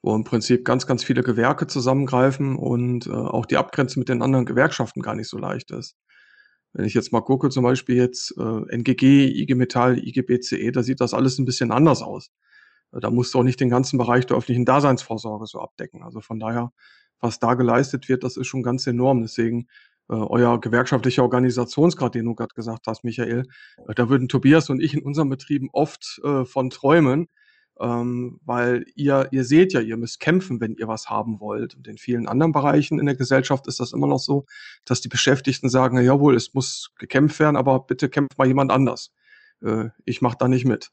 [0.02, 4.22] wo im Prinzip ganz, ganz viele Gewerke zusammengreifen und äh, auch die Abgrenzung mit den
[4.22, 5.96] anderen Gewerkschaften gar nicht so leicht ist.
[6.74, 10.82] Wenn ich jetzt mal gucke, zum Beispiel jetzt äh, NGG, IG Metall, IG BCE, da
[10.82, 12.30] sieht das alles ein bisschen anders aus.
[12.92, 16.02] Da musst du auch nicht den ganzen Bereich der öffentlichen Daseinsvorsorge so abdecken.
[16.02, 16.72] Also von daher
[17.22, 19.22] was da geleistet wird, das ist schon ganz enorm.
[19.22, 19.68] Deswegen
[20.08, 23.44] äh, euer gewerkschaftlicher Organisationsgrad, den du gerade gesagt hast, Michael,
[23.86, 27.28] äh, da würden Tobias und ich in unseren Betrieben oft äh, von träumen,
[27.80, 31.74] ähm, weil ihr, ihr seht ja, ihr müsst kämpfen, wenn ihr was haben wollt.
[31.74, 34.44] Und in vielen anderen Bereichen in der Gesellschaft ist das immer noch so,
[34.84, 38.72] dass die Beschäftigten sagen, ja, jawohl, es muss gekämpft werden, aber bitte kämpft mal jemand
[38.72, 39.12] anders.
[39.64, 40.90] Äh, ich mache da nicht mit.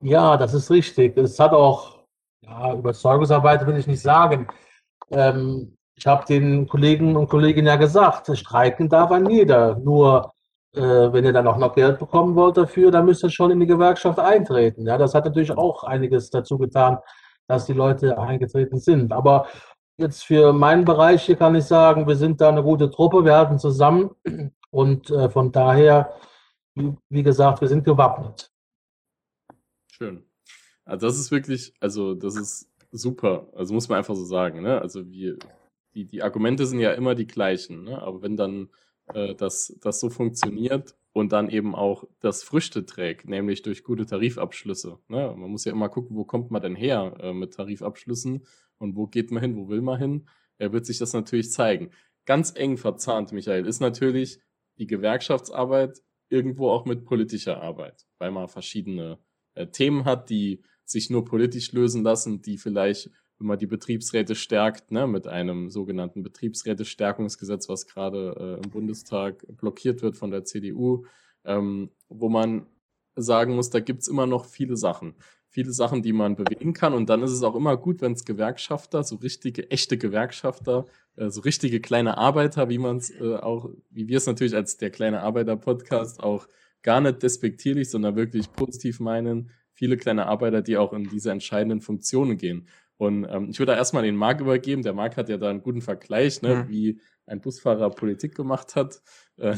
[0.00, 1.16] Ja, das ist richtig.
[1.16, 2.04] Es hat auch,
[2.42, 4.46] ja, Überzeugungsarbeit will ich nicht sagen.
[5.10, 9.76] Ähm, ich habe den Kollegen und Kolleginnen ja gesagt, streiken darf ein jeder.
[9.76, 10.32] Nur
[10.74, 13.60] äh, wenn ihr dann auch noch Geld bekommen wollt dafür, dann müsst ihr schon in
[13.60, 14.86] die Gewerkschaft eintreten.
[14.86, 16.98] Ja, das hat natürlich auch einiges dazu getan,
[17.46, 19.12] dass die Leute eingetreten sind.
[19.12, 19.46] Aber
[19.98, 23.36] jetzt für meinen Bereich hier kann ich sagen, wir sind da eine gute Truppe, wir
[23.36, 24.10] halten zusammen
[24.70, 26.14] und äh, von daher,
[26.74, 28.50] wie, wie gesagt, wir sind gewappnet.
[29.92, 30.24] Schön.
[30.84, 33.48] Also das ist wirklich, also das ist super.
[33.54, 34.62] Also muss man einfach so sagen.
[34.62, 34.80] Ne?
[34.80, 35.38] Also wir,
[35.94, 37.84] die, die Argumente sind ja immer die gleichen.
[37.84, 38.00] Ne?
[38.00, 38.68] Aber wenn dann
[39.12, 44.06] äh, das, das so funktioniert und dann eben auch das Früchte trägt, nämlich durch gute
[44.06, 44.98] Tarifabschlüsse.
[45.08, 45.34] Ne?
[45.36, 48.46] Man muss ja immer gucken, wo kommt man denn her äh, mit Tarifabschlüssen
[48.78, 50.28] und wo geht man hin, wo will man hin.
[50.58, 51.90] Er wird sich das natürlich zeigen.
[52.26, 54.40] Ganz eng verzahnt, Michael, ist natürlich
[54.78, 59.18] die Gewerkschaftsarbeit irgendwo auch mit politischer Arbeit, weil man verschiedene
[59.54, 64.34] äh, Themen hat, die sich nur politisch lösen lassen, die vielleicht wenn man die Betriebsräte
[64.34, 70.44] stärkt, ne, mit einem sogenannten Betriebsräte-Stärkungsgesetz, was gerade äh, im Bundestag blockiert wird von der
[70.44, 71.04] CDU,
[71.44, 72.66] ähm, wo man
[73.16, 75.14] sagen muss, da gibt's immer noch viele Sachen.
[75.48, 76.94] Viele Sachen, die man bewegen kann.
[76.94, 81.30] Und dann ist es auch immer gut, wenn es Gewerkschafter, so richtige, echte Gewerkschafter, äh,
[81.30, 84.90] so richtige kleine Arbeiter, wie man es äh, auch, wie wir es natürlich als der
[84.90, 86.48] kleine Arbeiter-Podcast auch
[86.82, 91.80] gar nicht despektierlich, sondern wirklich positiv meinen, viele kleine Arbeiter, die auch in diese entscheidenden
[91.80, 92.68] Funktionen gehen.
[92.96, 94.82] Und ähm, ich würde da erstmal den Marc übergeben.
[94.82, 96.68] Der Marc hat ja da einen guten Vergleich, ne, mhm.
[96.68, 99.02] wie ein Busfahrer Politik gemacht hat.
[99.36, 99.56] Äh,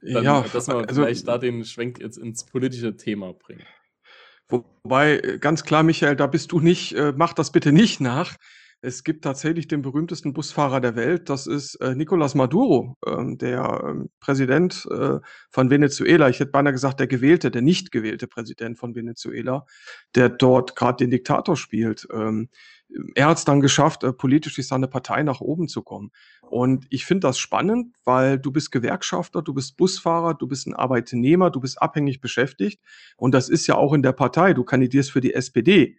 [0.00, 3.64] dann, ja, dass wir also, vielleicht da den Schwenk jetzt ins politische Thema bringen.
[4.48, 8.36] Wobei, äh, ganz klar, Michael, da bist du nicht, äh, mach das bitte nicht nach.
[8.80, 13.82] Es gibt tatsächlich den berühmtesten Busfahrer der Welt, das ist äh, Nicolas Maduro, ähm, der
[13.84, 15.18] ähm, Präsident äh,
[15.50, 16.28] von Venezuela.
[16.28, 19.66] Ich hätte beinahe gesagt, der gewählte, der nicht gewählte Präsident von Venezuela,
[20.14, 22.06] der dort gerade den Diktator spielt.
[22.12, 22.50] Ähm,
[23.16, 26.12] er hat es dann geschafft, äh, politisch durch seine Partei nach oben zu kommen.
[26.42, 30.74] Und ich finde das spannend, weil du bist Gewerkschafter, du bist Busfahrer, du bist ein
[30.74, 32.80] Arbeitnehmer, du bist abhängig beschäftigt.
[33.16, 34.54] Und das ist ja auch in der Partei.
[34.54, 35.98] Du kandidierst für die SPD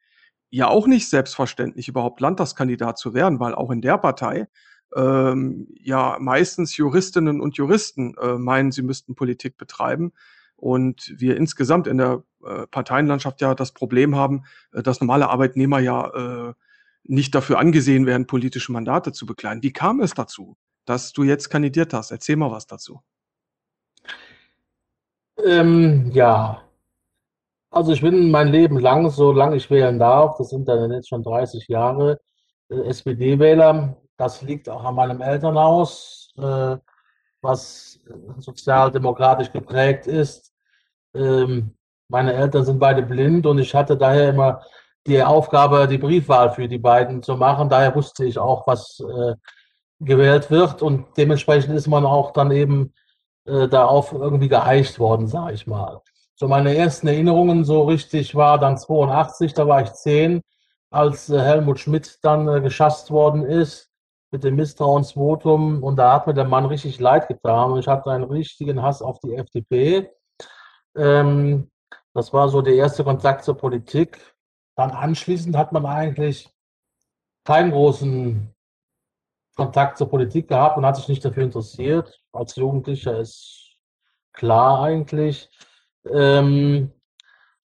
[0.50, 4.48] ja auch nicht selbstverständlich, überhaupt Landtagskandidat zu werden, weil auch in der Partei
[4.96, 10.14] ähm, ja meistens Juristinnen und Juristen äh, meinen, sie müssten Politik betreiben.
[10.56, 15.80] Und wir insgesamt in der äh, Parteienlandschaft ja das Problem haben, äh, dass normale Arbeitnehmer
[15.80, 16.54] ja äh,
[17.04, 19.64] nicht dafür angesehen werden, politische Mandate zu bekleiden.
[19.64, 22.12] Wie kam es dazu, dass du jetzt kandidiert hast?
[22.12, 23.02] Erzähl mal was dazu.
[25.44, 26.62] Ähm, ja,
[27.72, 31.24] also ich bin mein Leben lang, solange ich wählen darf, das sind dann jetzt schon
[31.24, 32.20] 30 Jahre,
[32.70, 33.98] äh, SPD-Wähler.
[34.18, 36.78] Das liegt auch an meinem Elternhaus, äh,
[37.42, 38.00] was
[38.40, 40.54] sozialdemokratisch geprägt ist.
[41.14, 41.76] Ähm,
[42.10, 44.62] meine Eltern sind beide blind und ich hatte daher immer
[45.08, 47.70] die Aufgabe, die Briefwahl für die beiden zu machen.
[47.70, 49.36] Daher wusste ich auch, was äh,
[50.00, 52.94] gewählt wird und dementsprechend ist man auch dann eben
[53.46, 56.02] darauf irgendwie geeicht worden, sage ich mal.
[56.40, 60.42] So meine ersten Erinnerungen so richtig war dann 82, da war ich zehn,
[60.90, 63.92] als äh, Helmut Schmidt dann äh, geschasst worden ist
[64.32, 68.10] mit dem Misstrauensvotum und da hat mir der Mann richtig leid getan und ich hatte
[68.12, 70.12] einen richtigen Hass auf die FDP.
[70.96, 71.70] Ähm,
[72.14, 74.34] das war so der erste Kontakt zur Politik.
[74.78, 76.50] Dann anschließend hat man eigentlich
[77.44, 78.56] keinen großen
[79.58, 82.22] Kontakt zur Politik gehabt und hat sich nicht dafür interessiert.
[82.32, 83.76] Als Jugendlicher ist
[84.32, 85.50] klar eigentlich.
[86.06, 86.92] Ähm,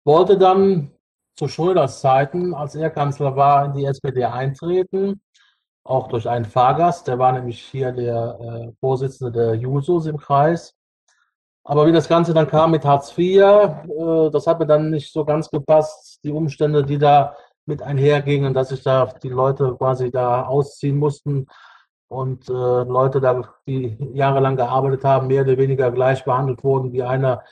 [0.06, 0.92] wollte dann
[1.36, 5.22] zu Schröders Zeiten, als er Kanzler war, in die SPD eintreten,
[5.84, 10.76] auch durch einen Fahrgast, der war nämlich hier der äh, Vorsitzende der Jusos im Kreis.
[11.66, 15.12] Aber wie das Ganze dann kam mit Hartz IV, äh, das hat mir dann nicht
[15.12, 20.12] so ganz gepasst, die Umstände, die da mit einhergingen, dass sich da die Leute quasi
[20.12, 21.48] da ausziehen mussten
[22.10, 27.04] und äh, Leute, da, die jahrelang gearbeitet haben, mehr oder weniger gleich behandelt wurden wie
[27.04, 27.44] einer,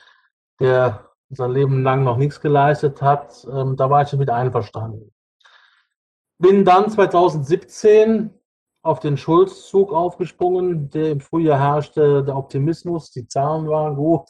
[0.62, 5.12] der sein Leben lang noch nichts geleistet hat, ähm, da war ich mit einverstanden.
[6.38, 8.30] Bin dann 2017
[8.82, 14.28] auf den Schulzzug aufgesprungen, der im Frühjahr herrschte, der Optimismus, die Zahlen waren gut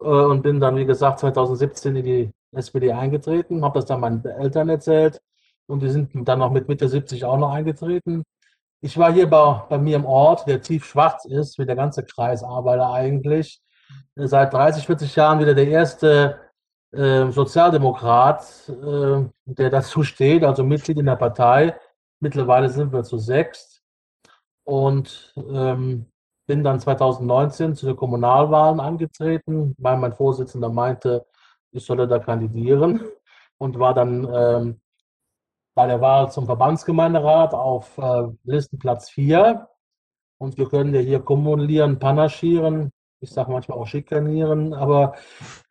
[0.00, 4.24] äh, und bin dann, wie gesagt, 2017 in die SPD eingetreten, habe das dann meinen
[4.24, 5.20] Eltern erzählt
[5.66, 8.24] und die sind dann noch mit Mitte 70 auch noch eingetreten.
[8.82, 12.04] Ich war hier bei, bei mir im Ort, der tief schwarz ist, wie der ganze
[12.04, 13.60] Kreis Arbeiter eigentlich,
[14.14, 16.38] seit 30, 40 Jahren wieder der erste
[16.92, 21.78] äh, Sozialdemokrat, äh, der dazu steht, also Mitglied in der Partei.
[22.20, 23.82] Mittlerweile sind wir zu sechs
[24.64, 26.06] und ähm,
[26.46, 31.24] bin dann 2019 zu den Kommunalwahlen angetreten, weil mein Vorsitzender meinte,
[31.72, 33.02] ich solle da kandidieren
[33.58, 34.80] und war dann ähm,
[35.74, 39.68] bei der Wahl zum Verbandsgemeinderat auf äh, Listenplatz 4.
[40.38, 45.14] Und wir können ja hier kumulieren, panaschieren, ich sage manchmal auch schikanieren, aber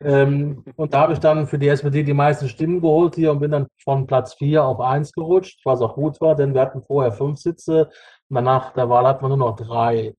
[0.00, 3.40] ähm, und da habe ich dann für die SPD die meisten Stimmen geholt hier und
[3.40, 6.82] bin dann von Platz 4 auf 1 gerutscht, was auch gut war, denn wir hatten
[6.82, 7.90] vorher fünf Sitze,
[8.28, 10.14] nach der Wahl hatten wir nur noch drei.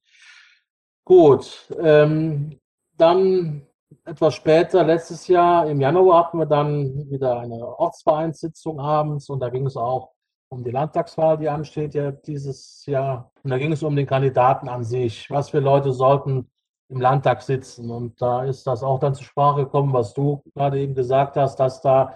[1.05, 2.59] Gut, ähm,
[2.97, 3.65] dann
[4.05, 9.49] etwas später, letztes Jahr im Januar, hatten wir dann wieder eine Ortsvereinssitzung abends und da
[9.49, 10.11] ging es auch
[10.49, 13.31] um die Landtagswahl, die ansteht ja dieses Jahr.
[13.41, 15.29] Und da ging es um den Kandidaten an sich.
[15.29, 16.50] Was für Leute sollten
[16.91, 17.89] im Landtag sitzen.
[17.89, 21.59] Und da ist das auch dann zur Sprache gekommen, was du gerade eben gesagt hast,
[21.59, 22.15] dass da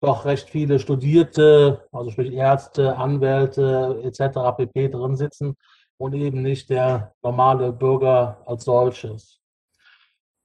[0.00, 4.56] doch recht viele Studierte, also sprich Ärzte, Anwälte etc.
[4.56, 4.88] pp.
[4.88, 5.56] drin sitzen
[5.96, 9.40] und eben nicht der normale Bürger als solches.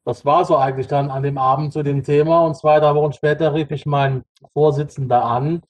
[0.05, 3.13] Das war so eigentlich dann an dem Abend zu dem Thema und zwei, drei Wochen
[3.13, 5.61] später rief ich meinen Vorsitzender an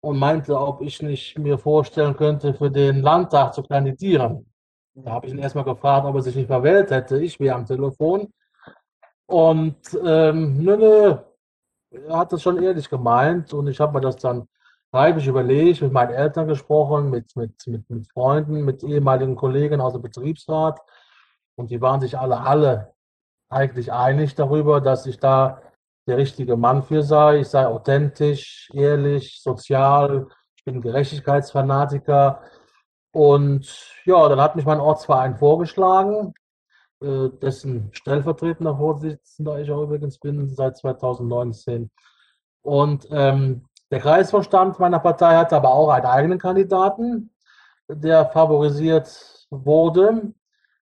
[0.00, 4.46] und meinte, ob ich nicht mir vorstellen könnte, für den Landtag zu kandidieren.
[4.94, 7.20] Da habe ich ihn erstmal gefragt, ob er sich nicht verwählt hätte.
[7.20, 8.32] Ich wäre am Telefon.
[9.26, 11.16] Und ähm, nö, nö,
[11.90, 14.48] er hat das schon ehrlich gemeint und ich habe mir das dann
[14.92, 19.94] reiblich überlegt, mit meinen Eltern gesprochen, mit, mit, mit, mit Freunden, mit ehemaligen Kollegen aus
[19.94, 20.80] dem Betriebsrat
[21.56, 22.94] und die waren sich alle, alle
[23.48, 25.62] eigentlich einig darüber, dass ich da
[26.06, 27.40] der richtige Mann für sei.
[27.40, 32.42] Ich sei authentisch, ehrlich, sozial, ich bin Gerechtigkeitsfanatiker
[33.14, 36.34] und ja, dann hat mich mein Ortsverein vorgeschlagen
[37.04, 41.90] äh, dessen stellvertretender Vorsitzender ich auch übrigens bin seit 2019.
[42.62, 47.30] Und ähm, der Kreisvorstand meiner Partei hat aber auch einen eigenen Kandidaten,
[47.88, 50.32] der favorisiert wurde.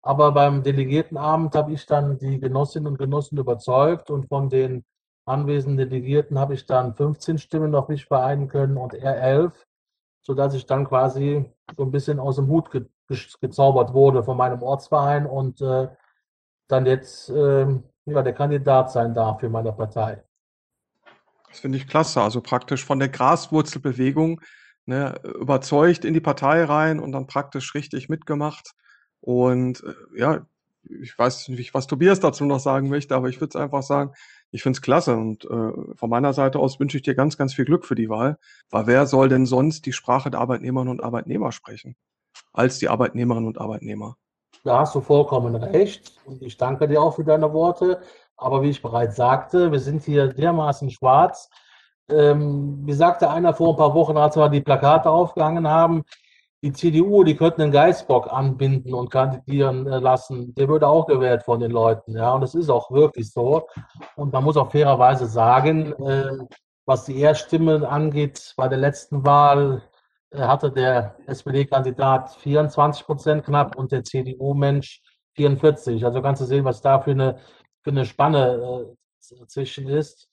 [0.03, 4.85] Aber beim Delegiertenabend habe ich dann die Genossinnen und Genossen überzeugt und von den
[5.27, 9.67] anwesenden Delegierten habe ich dann 15 Stimmen auf mich vereinen können und er 11,
[10.23, 11.45] sodass ich dann quasi
[11.77, 12.87] so ein bisschen aus dem Hut ge
[13.41, 15.89] gezaubert wurde von meinem Ortsverein und äh,
[16.69, 20.23] dann jetzt ähm, ja, der Kandidat sein darf für meine Partei.
[21.49, 22.23] Das finde ich klasse.
[22.23, 24.41] Also praktisch von der Graswurzelbewegung
[24.87, 28.75] ne, überzeugt in die Partei rein und dann praktisch richtig mitgemacht.
[29.21, 30.47] Und äh, ja,
[30.85, 34.13] ich weiß nicht, was Tobias dazu noch sagen möchte, aber ich würde es einfach sagen,
[34.51, 35.17] ich finde es klasse.
[35.17, 38.09] Und äh, von meiner Seite aus wünsche ich dir ganz, ganz viel Glück für die
[38.09, 38.39] Wahl.
[38.71, 41.97] Weil wer soll denn sonst die Sprache der Arbeitnehmerinnen und Arbeitnehmer sprechen?
[42.53, 44.17] Als die Arbeitnehmerinnen und Arbeitnehmer.
[44.65, 48.01] Da hast du vollkommen recht und ich danke dir auch für deine Worte.
[48.37, 51.49] Aber wie ich bereits sagte, wir sind hier dermaßen schwarz.
[52.09, 56.05] Ähm, wie sagte einer vor ein paar Wochen, als wir die Plakate aufgehangen haben,
[56.63, 60.55] die CDU, die könnten einen Geistbock anbinden und kandidieren äh, lassen.
[60.55, 62.17] Der würde auch gewählt von den Leuten.
[62.17, 63.67] Ja, und das ist auch wirklich so.
[64.17, 66.39] Und man muss auch fairerweise sagen, äh,
[66.85, 69.83] was die Erststimmen angeht, bei der letzten Wahl
[70.35, 75.03] hatte der SPD-Kandidat 24 Prozent knapp und der CDU-Mensch
[75.37, 76.05] 44.
[76.05, 77.39] Also kannst du sehen, was da für eine,
[77.83, 78.87] für eine Spanne
[79.31, 80.29] äh, zwischen ist.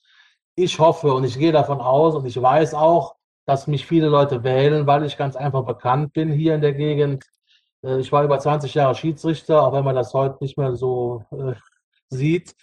[0.54, 3.16] Ich hoffe und ich gehe davon aus und ich weiß auch,
[3.48, 7.24] dass mich viele Leute wählen, weil ich ganz einfach bekannt bin hier in der Gegend.
[7.82, 11.24] Äh, ich war über 20 Jahre Schiedsrichter, auch wenn man das heute nicht mehr so
[11.30, 11.54] äh,
[12.10, 12.54] sieht.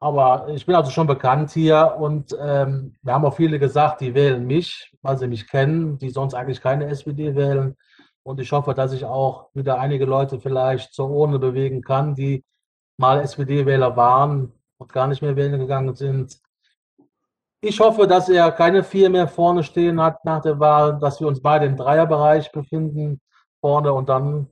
[0.00, 4.12] Aber ich bin also schon bekannt hier und ähm, wir haben auch viele gesagt, die
[4.12, 7.76] wählen mich, weil sie mich kennen, die sonst eigentlich keine SPD wählen.
[8.24, 12.44] Und ich hoffe, dass ich auch wieder einige Leute vielleicht zur Urne bewegen kann, die
[12.96, 16.40] mal SPD-Wähler waren und gar nicht mehr wählen gegangen sind.
[17.66, 21.26] Ich hoffe, dass er keine vier mehr vorne stehen hat nach der Wahl, dass wir
[21.26, 23.22] uns beide im Dreierbereich befinden
[23.62, 24.48] vorne und dann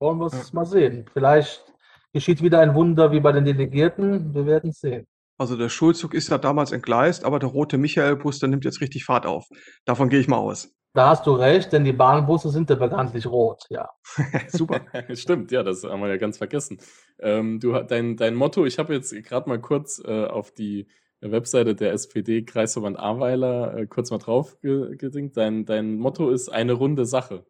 [0.00, 1.06] wollen wir es mal sehen.
[1.12, 1.64] Vielleicht
[2.12, 4.34] geschieht wieder ein Wunder wie bei den Delegierten.
[4.34, 5.06] Wir werden es sehen.
[5.38, 9.04] Also der Schulzug ist ja damals entgleist, aber der rote Michael-Bus, der nimmt jetzt richtig
[9.04, 9.46] Fahrt auf.
[9.84, 10.74] Davon gehe ich mal aus.
[10.92, 13.88] Da hast du recht, denn die Bahnbusse sind ja bekanntlich rot, ja.
[14.48, 14.80] Super.
[15.14, 16.78] Stimmt, ja, das haben wir ja ganz vergessen.
[17.20, 20.88] Ähm, du, dein, dein Motto, ich habe jetzt gerade mal kurz äh, auf die
[21.32, 25.36] Webseite der SPD Kreisverband Ahrweiler äh, kurz mal drauf gedingt.
[25.36, 27.44] Dein, dein Motto ist eine runde Sache.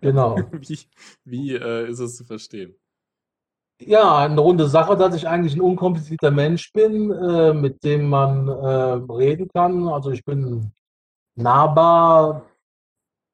[0.00, 0.36] Genau.
[0.52, 0.78] wie
[1.24, 2.74] wie äh, ist es zu verstehen?
[3.82, 8.46] Ja, eine runde Sache, dass ich eigentlich ein unkomplizierter Mensch bin, äh, mit dem man
[8.48, 9.88] äh, reden kann.
[9.88, 10.72] Also ich bin
[11.34, 12.44] nahbar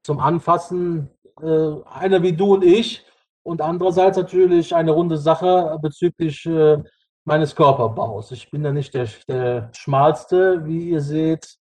[0.05, 1.11] zum Anfassen,
[1.43, 3.05] äh, einer wie du und ich.
[3.43, 6.83] Und andererseits natürlich eine runde Sache bezüglich äh,
[7.27, 8.33] meines Körperbaus.
[8.33, 11.59] Ich bin ja nicht der, der schmalste, wie ihr seht.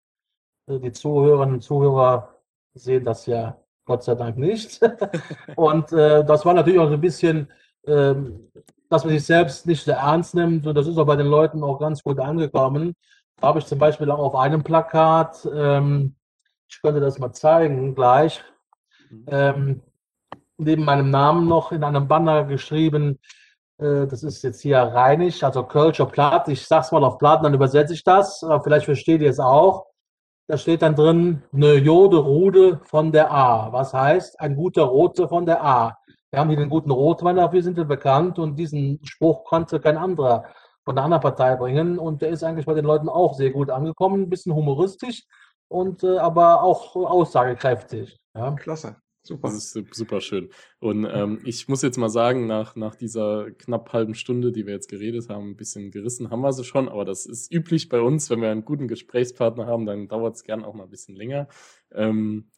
[0.69, 2.35] Äh, die Zuhörerinnen und Zuhörer
[2.75, 4.81] sehen das ja Gott sei Dank nicht.
[5.57, 7.49] und äh, das war natürlich auch so ein bisschen
[7.87, 8.51] ähm,
[8.89, 10.67] dass man sich selbst nicht sehr ernst nimmt.
[10.67, 12.95] Und das ist auch bei den Leuten auch ganz gut angekommen.
[13.41, 16.15] Da habe ich zum Beispiel auch auf einem Plakat, ähm,
[16.69, 18.43] ich könnte das mal zeigen gleich,
[19.11, 19.25] mhm.
[19.29, 19.83] ähm,
[20.57, 23.19] neben meinem Namen noch in einem Banner geschrieben,
[23.79, 26.49] das ist jetzt hier Rheinisch, also Kölscher Platt.
[26.49, 28.45] Ich sag's mal auf Platten, dann übersetze ich das.
[28.63, 29.87] Vielleicht versteht ihr es auch.
[30.47, 33.73] Da steht dann drin, eine Jode Rude von der A.
[33.73, 35.97] Was heißt, ein guter Rote von der A.
[36.31, 39.97] Wir haben hier den guten Rotwein, dafür sind wir bekannt und diesen Spruch konnte kein
[39.97, 40.45] anderer
[40.85, 43.71] von der anderen Partei bringen und der ist eigentlich bei den Leuten auch sehr gut
[43.71, 45.23] angekommen, ein bisschen humoristisch
[45.69, 48.19] und äh, aber auch aussagekräftig.
[48.35, 48.51] Ja.
[48.53, 48.97] Klasse.
[49.27, 49.49] Super.
[49.49, 50.51] Das ist super schön.
[50.81, 54.75] Und ähm, ich muss jetzt mal sagen, nach, nach dieser knapp halben Stunde, die wir
[54.75, 58.03] jetzt geredet haben, ein bisschen gerissen haben wir sie schon, aber das ist üblich bei
[58.03, 61.17] uns, wenn wir einen guten Gesprächspartner haben, dann dauert es gern auch mal ein bisschen
[61.17, 61.49] länger.
[61.91, 62.51] Ähm,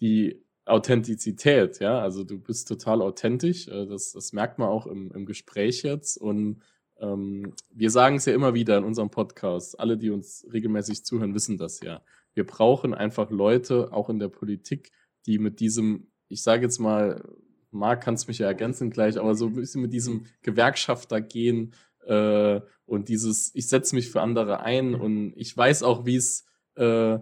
[0.00, 5.10] die Authentizität, ja, also du bist total authentisch, äh, das, das merkt man auch im,
[5.10, 6.62] im Gespräch jetzt und
[6.98, 11.34] ähm, wir sagen es ja immer wieder in unserem Podcast, alle, die uns regelmäßig zuhören,
[11.34, 12.00] wissen das ja.
[12.34, 14.92] wir brauchen einfach Leute, auch in der Politik,
[15.26, 17.22] die mit diesem, ich sage jetzt mal,
[17.70, 21.74] Marc kannst mich ja ergänzen gleich, aber so ein bisschen mit diesem Gewerkschafter gehen
[22.06, 26.46] äh, und dieses, ich setze mich für andere ein und ich weiß auch, wie es
[26.76, 27.18] äh,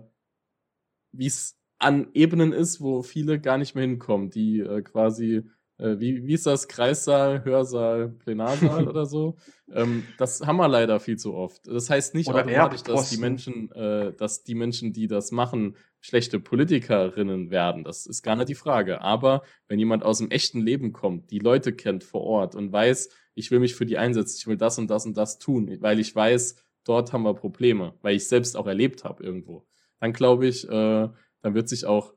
[1.12, 5.44] wie es an Ebenen ist, wo viele gar nicht mehr hinkommen, die äh, quasi
[5.78, 6.68] äh, wie, wie ist das?
[6.68, 9.36] Kreissaal, Hörsaal, Plenarsaal oder so?
[9.72, 11.66] Ähm, das haben wir leider viel zu oft.
[11.66, 15.76] Das heißt nicht Oder automatisch, dass die Menschen, äh, dass die Menschen, die das machen,
[16.00, 17.82] schlechte Politikerinnen werden.
[17.82, 19.00] Das ist gar nicht die Frage.
[19.00, 23.08] Aber wenn jemand aus dem echten Leben kommt, die Leute kennt vor Ort und weiß,
[23.34, 25.98] ich will mich für die einsetzen, ich will das und das und das tun, weil
[25.98, 29.66] ich weiß, dort haben wir Probleme, weil ich selbst auch erlebt habe irgendwo,
[29.98, 31.08] dann glaube ich, äh,
[31.40, 32.12] dann wird sich auch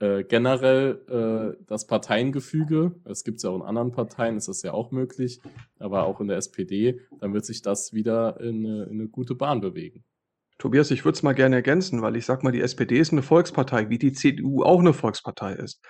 [0.00, 4.62] äh, generell äh, das Parteiengefüge, es gibt es ja auch in anderen Parteien, ist das
[4.62, 5.40] ja auch möglich,
[5.78, 9.34] aber auch in der SPD, dann wird sich das wieder in eine, in eine gute
[9.34, 10.04] Bahn bewegen.
[10.58, 13.22] Tobias, ich würde es mal gerne ergänzen, weil ich sag mal, die SPD ist eine
[13.22, 15.82] Volkspartei, wie die CDU auch eine Volkspartei ist.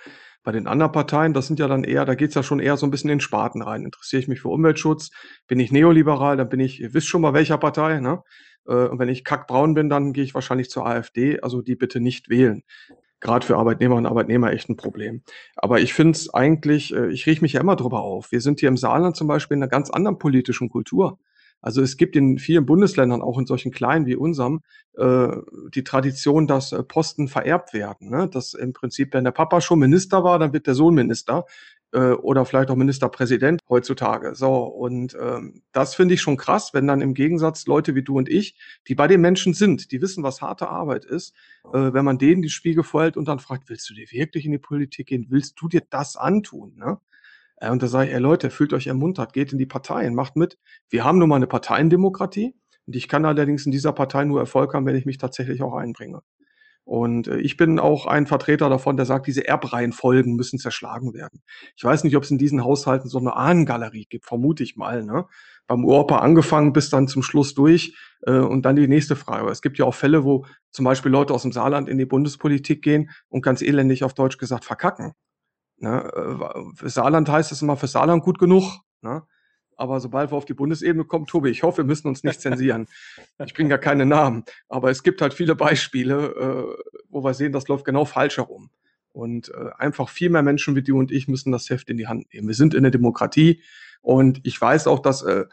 [0.43, 2.87] Bei den anderen Parteien, das sind ja dann eher, da geht's ja schon eher so
[2.87, 3.83] ein bisschen in Sparten rein.
[3.83, 5.11] Interessiere ich mich für Umweltschutz,
[5.47, 8.23] bin ich neoliberal, dann bin ich, ihr wisst schon mal welcher Partei, ne?
[8.65, 11.99] Äh, Und wenn ich kackbraun bin, dann gehe ich wahrscheinlich zur AfD, also die bitte
[11.99, 12.63] nicht wählen.
[13.21, 15.21] Gerade für Arbeitnehmer und Arbeitnehmer echt ein Problem.
[15.55, 18.31] Aber ich finde es eigentlich, äh, ich rieche mich ja immer drüber auf.
[18.31, 21.19] Wir sind hier im Saarland zum Beispiel in einer ganz anderen politischen Kultur.
[21.61, 24.61] Also es gibt in vielen Bundesländern, auch in solchen kleinen wie unserem,
[24.97, 25.27] äh,
[25.73, 28.09] die Tradition, dass äh, Posten vererbt werden.
[28.09, 28.27] Ne?
[28.27, 31.45] Dass im Prinzip, wenn der Papa schon Minister war, dann wird der Sohn Minister
[31.93, 34.35] äh, oder vielleicht auch Ministerpräsident heutzutage.
[34.35, 38.17] So, und ähm, das finde ich schon krass, wenn dann im Gegensatz Leute wie du
[38.17, 41.35] und ich, die bei den Menschen sind, die wissen, was harte Arbeit ist,
[41.73, 44.51] äh, wenn man denen die Spiegel vorhält und dann fragt, willst du dir wirklich in
[44.51, 45.27] die Politik gehen?
[45.29, 46.75] Willst du dir das antun?
[46.77, 46.99] Ne?
[47.57, 50.35] Äh, Und da sage ich, ey Leute, fühlt euch ermuntert, geht in die Parteien, macht
[50.35, 50.57] mit.
[50.89, 52.55] Wir haben nun mal eine Parteiendemokratie
[52.87, 55.75] und ich kann allerdings in dieser Partei nur Erfolg haben, wenn ich mich tatsächlich auch
[55.75, 56.21] einbringe.
[56.83, 61.41] Und äh, ich bin auch ein Vertreter davon, der sagt, diese Erbreihenfolgen müssen zerschlagen werden.
[61.75, 65.03] Ich weiß nicht, ob es in diesen Haushalten so eine Ahnengalerie gibt, vermute ich mal.
[65.03, 65.25] Ne?
[65.67, 69.49] Beim Urpa angefangen bis dann zum Schluss durch äh, und dann die nächste Frage.
[69.49, 72.81] Es gibt ja auch Fälle, wo zum Beispiel Leute aus dem Saarland in die Bundespolitik
[72.81, 75.13] gehen und ganz elendig auf Deutsch gesagt verkacken.
[75.77, 76.03] Ne?
[76.03, 78.79] äh, Für Saarland heißt es immer für Saarland gut genug.
[79.01, 79.23] Ne?
[79.77, 82.87] Aber sobald wir auf die Bundesebene kommen, Tobi, ich hoffe, wir müssen uns nicht zensieren.
[83.43, 84.43] Ich bringe ja keine Namen.
[84.69, 88.69] Aber es gibt halt viele Beispiele, äh, wo wir sehen, das läuft genau falsch herum.
[89.11, 92.07] Und äh, einfach viel mehr Menschen wie du und ich müssen das Heft in die
[92.07, 92.47] Hand nehmen.
[92.47, 93.61] Wir sind in der Demokratie
[94.01, 95.45] und ich weiß auch, dass äh,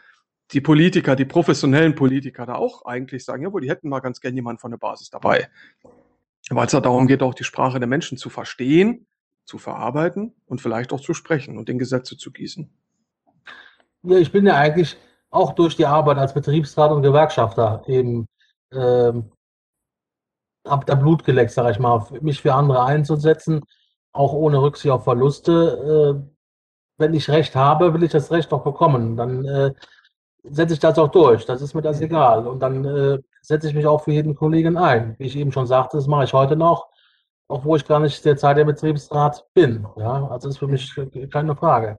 [0.52, 4.34] die Politiker, die professionellen Politiker da auch eigentlich sagen, jawohl, die hätten mal ganz gern
[4.34, 5.48] jemanden von der Basis dabei.
[6.50, 9.06] Weil es ja darum geht, auch die Sprache der Menschen zu verstehen,
[9.44, 12.70] zu verarbeiten und vielleicht auch zu sprechen und in Gesetze zu gießen.
[14.02, 14.96] Ja, ich bin ja eigentlich
[15.30, 18.26] auch durch die Arbeit als Betriebsrat und Gewerkschafter eben,
[18.72, 19.32] ähm,
[20.66, 23.62] habe da Blut geleckt, sage ich mal, mich für andere einzusetzen,
[24.12, 26.22] auch ohne Rücksicht auf Verluste.
[26.22, 26.34] Äh,
[26.98, 29.16] wenn ich Recht habe, will ich das Recht auch bekommen.
[29.16, 29.74] Dann äh,
[30.44, 31.46] setze ich das auch durch.
[31.46, 32.46] Das ist mir das egal.
[32.46, 35.16] Und dann äh, setze ich mich auch für jeden Kollegen ein.
[35.18, 36.88] Wie ich eben schon sagte, das mache ich heute noch,
[37.48, 39.86] obwohl ich gar nicht derzeit der Betriebsrat bin.
[39.96, 40.92] Ja, also ist für mich
[41.30, 41.98] keine Frage.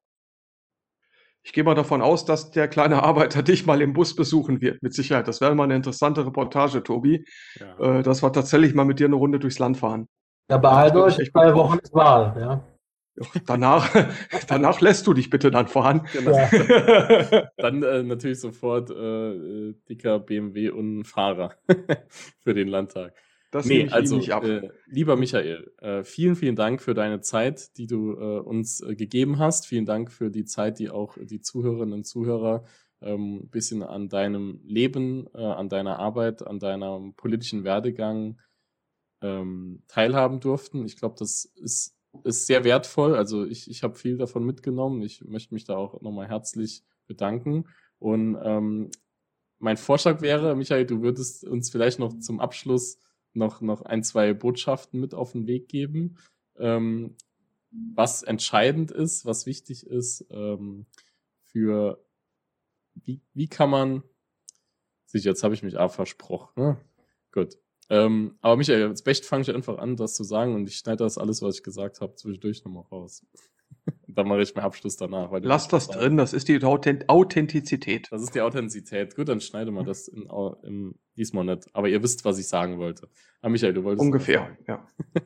[1.44, 4.82] Ich gehe mal davon aus, dass der kleine Arbeiter dich mal im Bus besuchen wird,
[4.84, 5.28] mit Sicherheit.
[5.28, 7.26] Das wäre mal eine interessante Reportage, Tobi,
[7.60, 8.00] Ja.
[8.00, 10.08] äh, dass wir tatsächlich mal mit dir eine Runde durchs Land fahren.
[10.50, 11.54] Ja, beeilt euch, zwei.
[11.54, 12.36] Wochen ist Wahl.
[12.40, 12.64] Ja.
[13.46, 13.90] Danach,
[14.48, 16.08] danach lässt du dich bitte dann fahren.
[16.14, 16.32] Genau.
[16.32, 17.50] Ja.
[17.58, 18.94] Dann äh, natürlich sofort äh,
[19.34, 21.54] äh, dicker BMW und Fahrer
[22.40, 23.14] für den Landtag.
[23.52, 24.44] Das Nee, ich also, nicht ab.
[24.44, 28.96] äh, lieber Michael, äh, vielen, vielen Dank für deine Zeit, die du äh, uns äh,
[28.96, 29.66] gegeben hast.
[29.66, 32.66] Vielen Dank für die Zeit, die auch die Zuhörerinnen und Zuhörer
[33.02, 38.40] ähm, ein bisschen an deinem Leben, äh, an deiner Arbeit, an deinem politischen Werdegang
[39.22, 40.86] ähm, teilhaben durften.
[40.86, 43.16] Ich glaube, das ist, ist sehr wertvoll.
[43.16, 45.02] Also ich, ich habe viel davon mitgenommen.
[45.02, 47.66] Ich möchte mich da auch nochmal herzlich bedanken.
[47.98, 48.92] Und ähm,
[49.58, 52.98] mein Vorschlag wäre, Michael, du würdest uns vielleicht noch zum Abschluss
[53.40, 56.18] noch, noch ein, zwei Botschaften mit auf den Weg geben,
[56.58, 57.16] ähm,
[57.72, 60.86] was entscheidend ist, was wichtig ist ähm,
[61.44, 62.04] für
[62.94, 64.04] wie, wie kann man
[65.06, 66.52] sicher, jetzt habe ich mich auch versprochen.
[66.62, 66.78] Ne?
[67.32, 67.58] Gut.
[67.90, 71.04] Ähm, aber Michael, jetzt Becht fange ich einfach an, das zu sagen und ich schneide
[71.04, 73.26] das alles, was ich gesagt habe, zwischendurch nochmal raus.
[74.08, 75.30] Dann mache ich meinen Abschluss danach.
[75.42, 78.08] Lass das drin, das ist die Authent Authentizität.
[78.12, 79.16] Das ist die Authentizität.
[79.16, 80.28] Gut, dann schneide mal das in,
[80.64, 81.68] im, diesmal nicht.
[81.74, 83.08] Aber ihr wisst, was ich sagen wollte.
[83.42, 84.04] Ah, Michael, du wolltest.
[84.04, 84.86] Ungefähr, ja.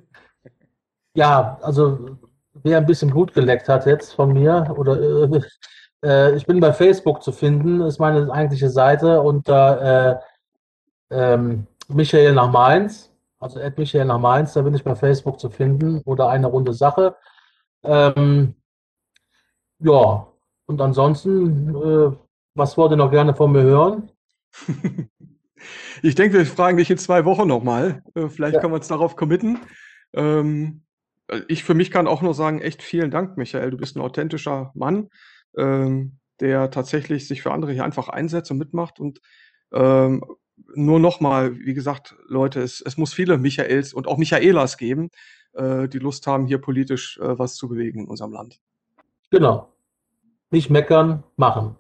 [1.15, 2.17] Ja, also
[2.53, 5.41] wer ein bisschen Blut geleckt hat jetzt von mir oder äh,
[6.03, 10.21] äh, ich bin bei Facebook zu finden, ist meine eigentliche Seite unter
[11.11, 15.39] äh, ähm, Michael nach Mainz, Also Ed Michael nach Mainz, da bin ich bei Facebook
[15.39, 17.15] zu finden oder eine runde Sache.
[17.84, 18.55] Ähm,
[19.79, 20.27] ja,
[20.65, 22.15] und ansonsten, äh,
[22.55, 24.11] was wollt ihr noch gerne von mir hören?
[26.01, 28.03] ich denke, wir fragen dich in zwei Wochen nochmal.
[28.15, 28.61] Äh, vielleicht ja.
[28.61, 29.59] können wir uns darauf committen.
[30.13, 30.84] Ähm,
[31.47, 33.71] ich für mich kann auch nur sagen, echt vielen Dank, Michael.
[33.71, 35.09] Du bist ein authentischer Mann,
[35.57, 38.99] ähm, der tatsächlich sich für andere hier einfach einsetzt und mitmacht.
[38.99, 39.19] Und
[39.73, 40.23] ähm,
[40.75, 45.09] nur nochmal, wie gesagt, Leute, es, es muss viele Michaels und auch Michaelas geben,
[45.54, 48.60] äh, die Lust haben, hier politisch äh, was zu bewegen in unserem Land.
[49.30, 49.70] Genau.
[50.51, 51.76] Nicht meckern, machen.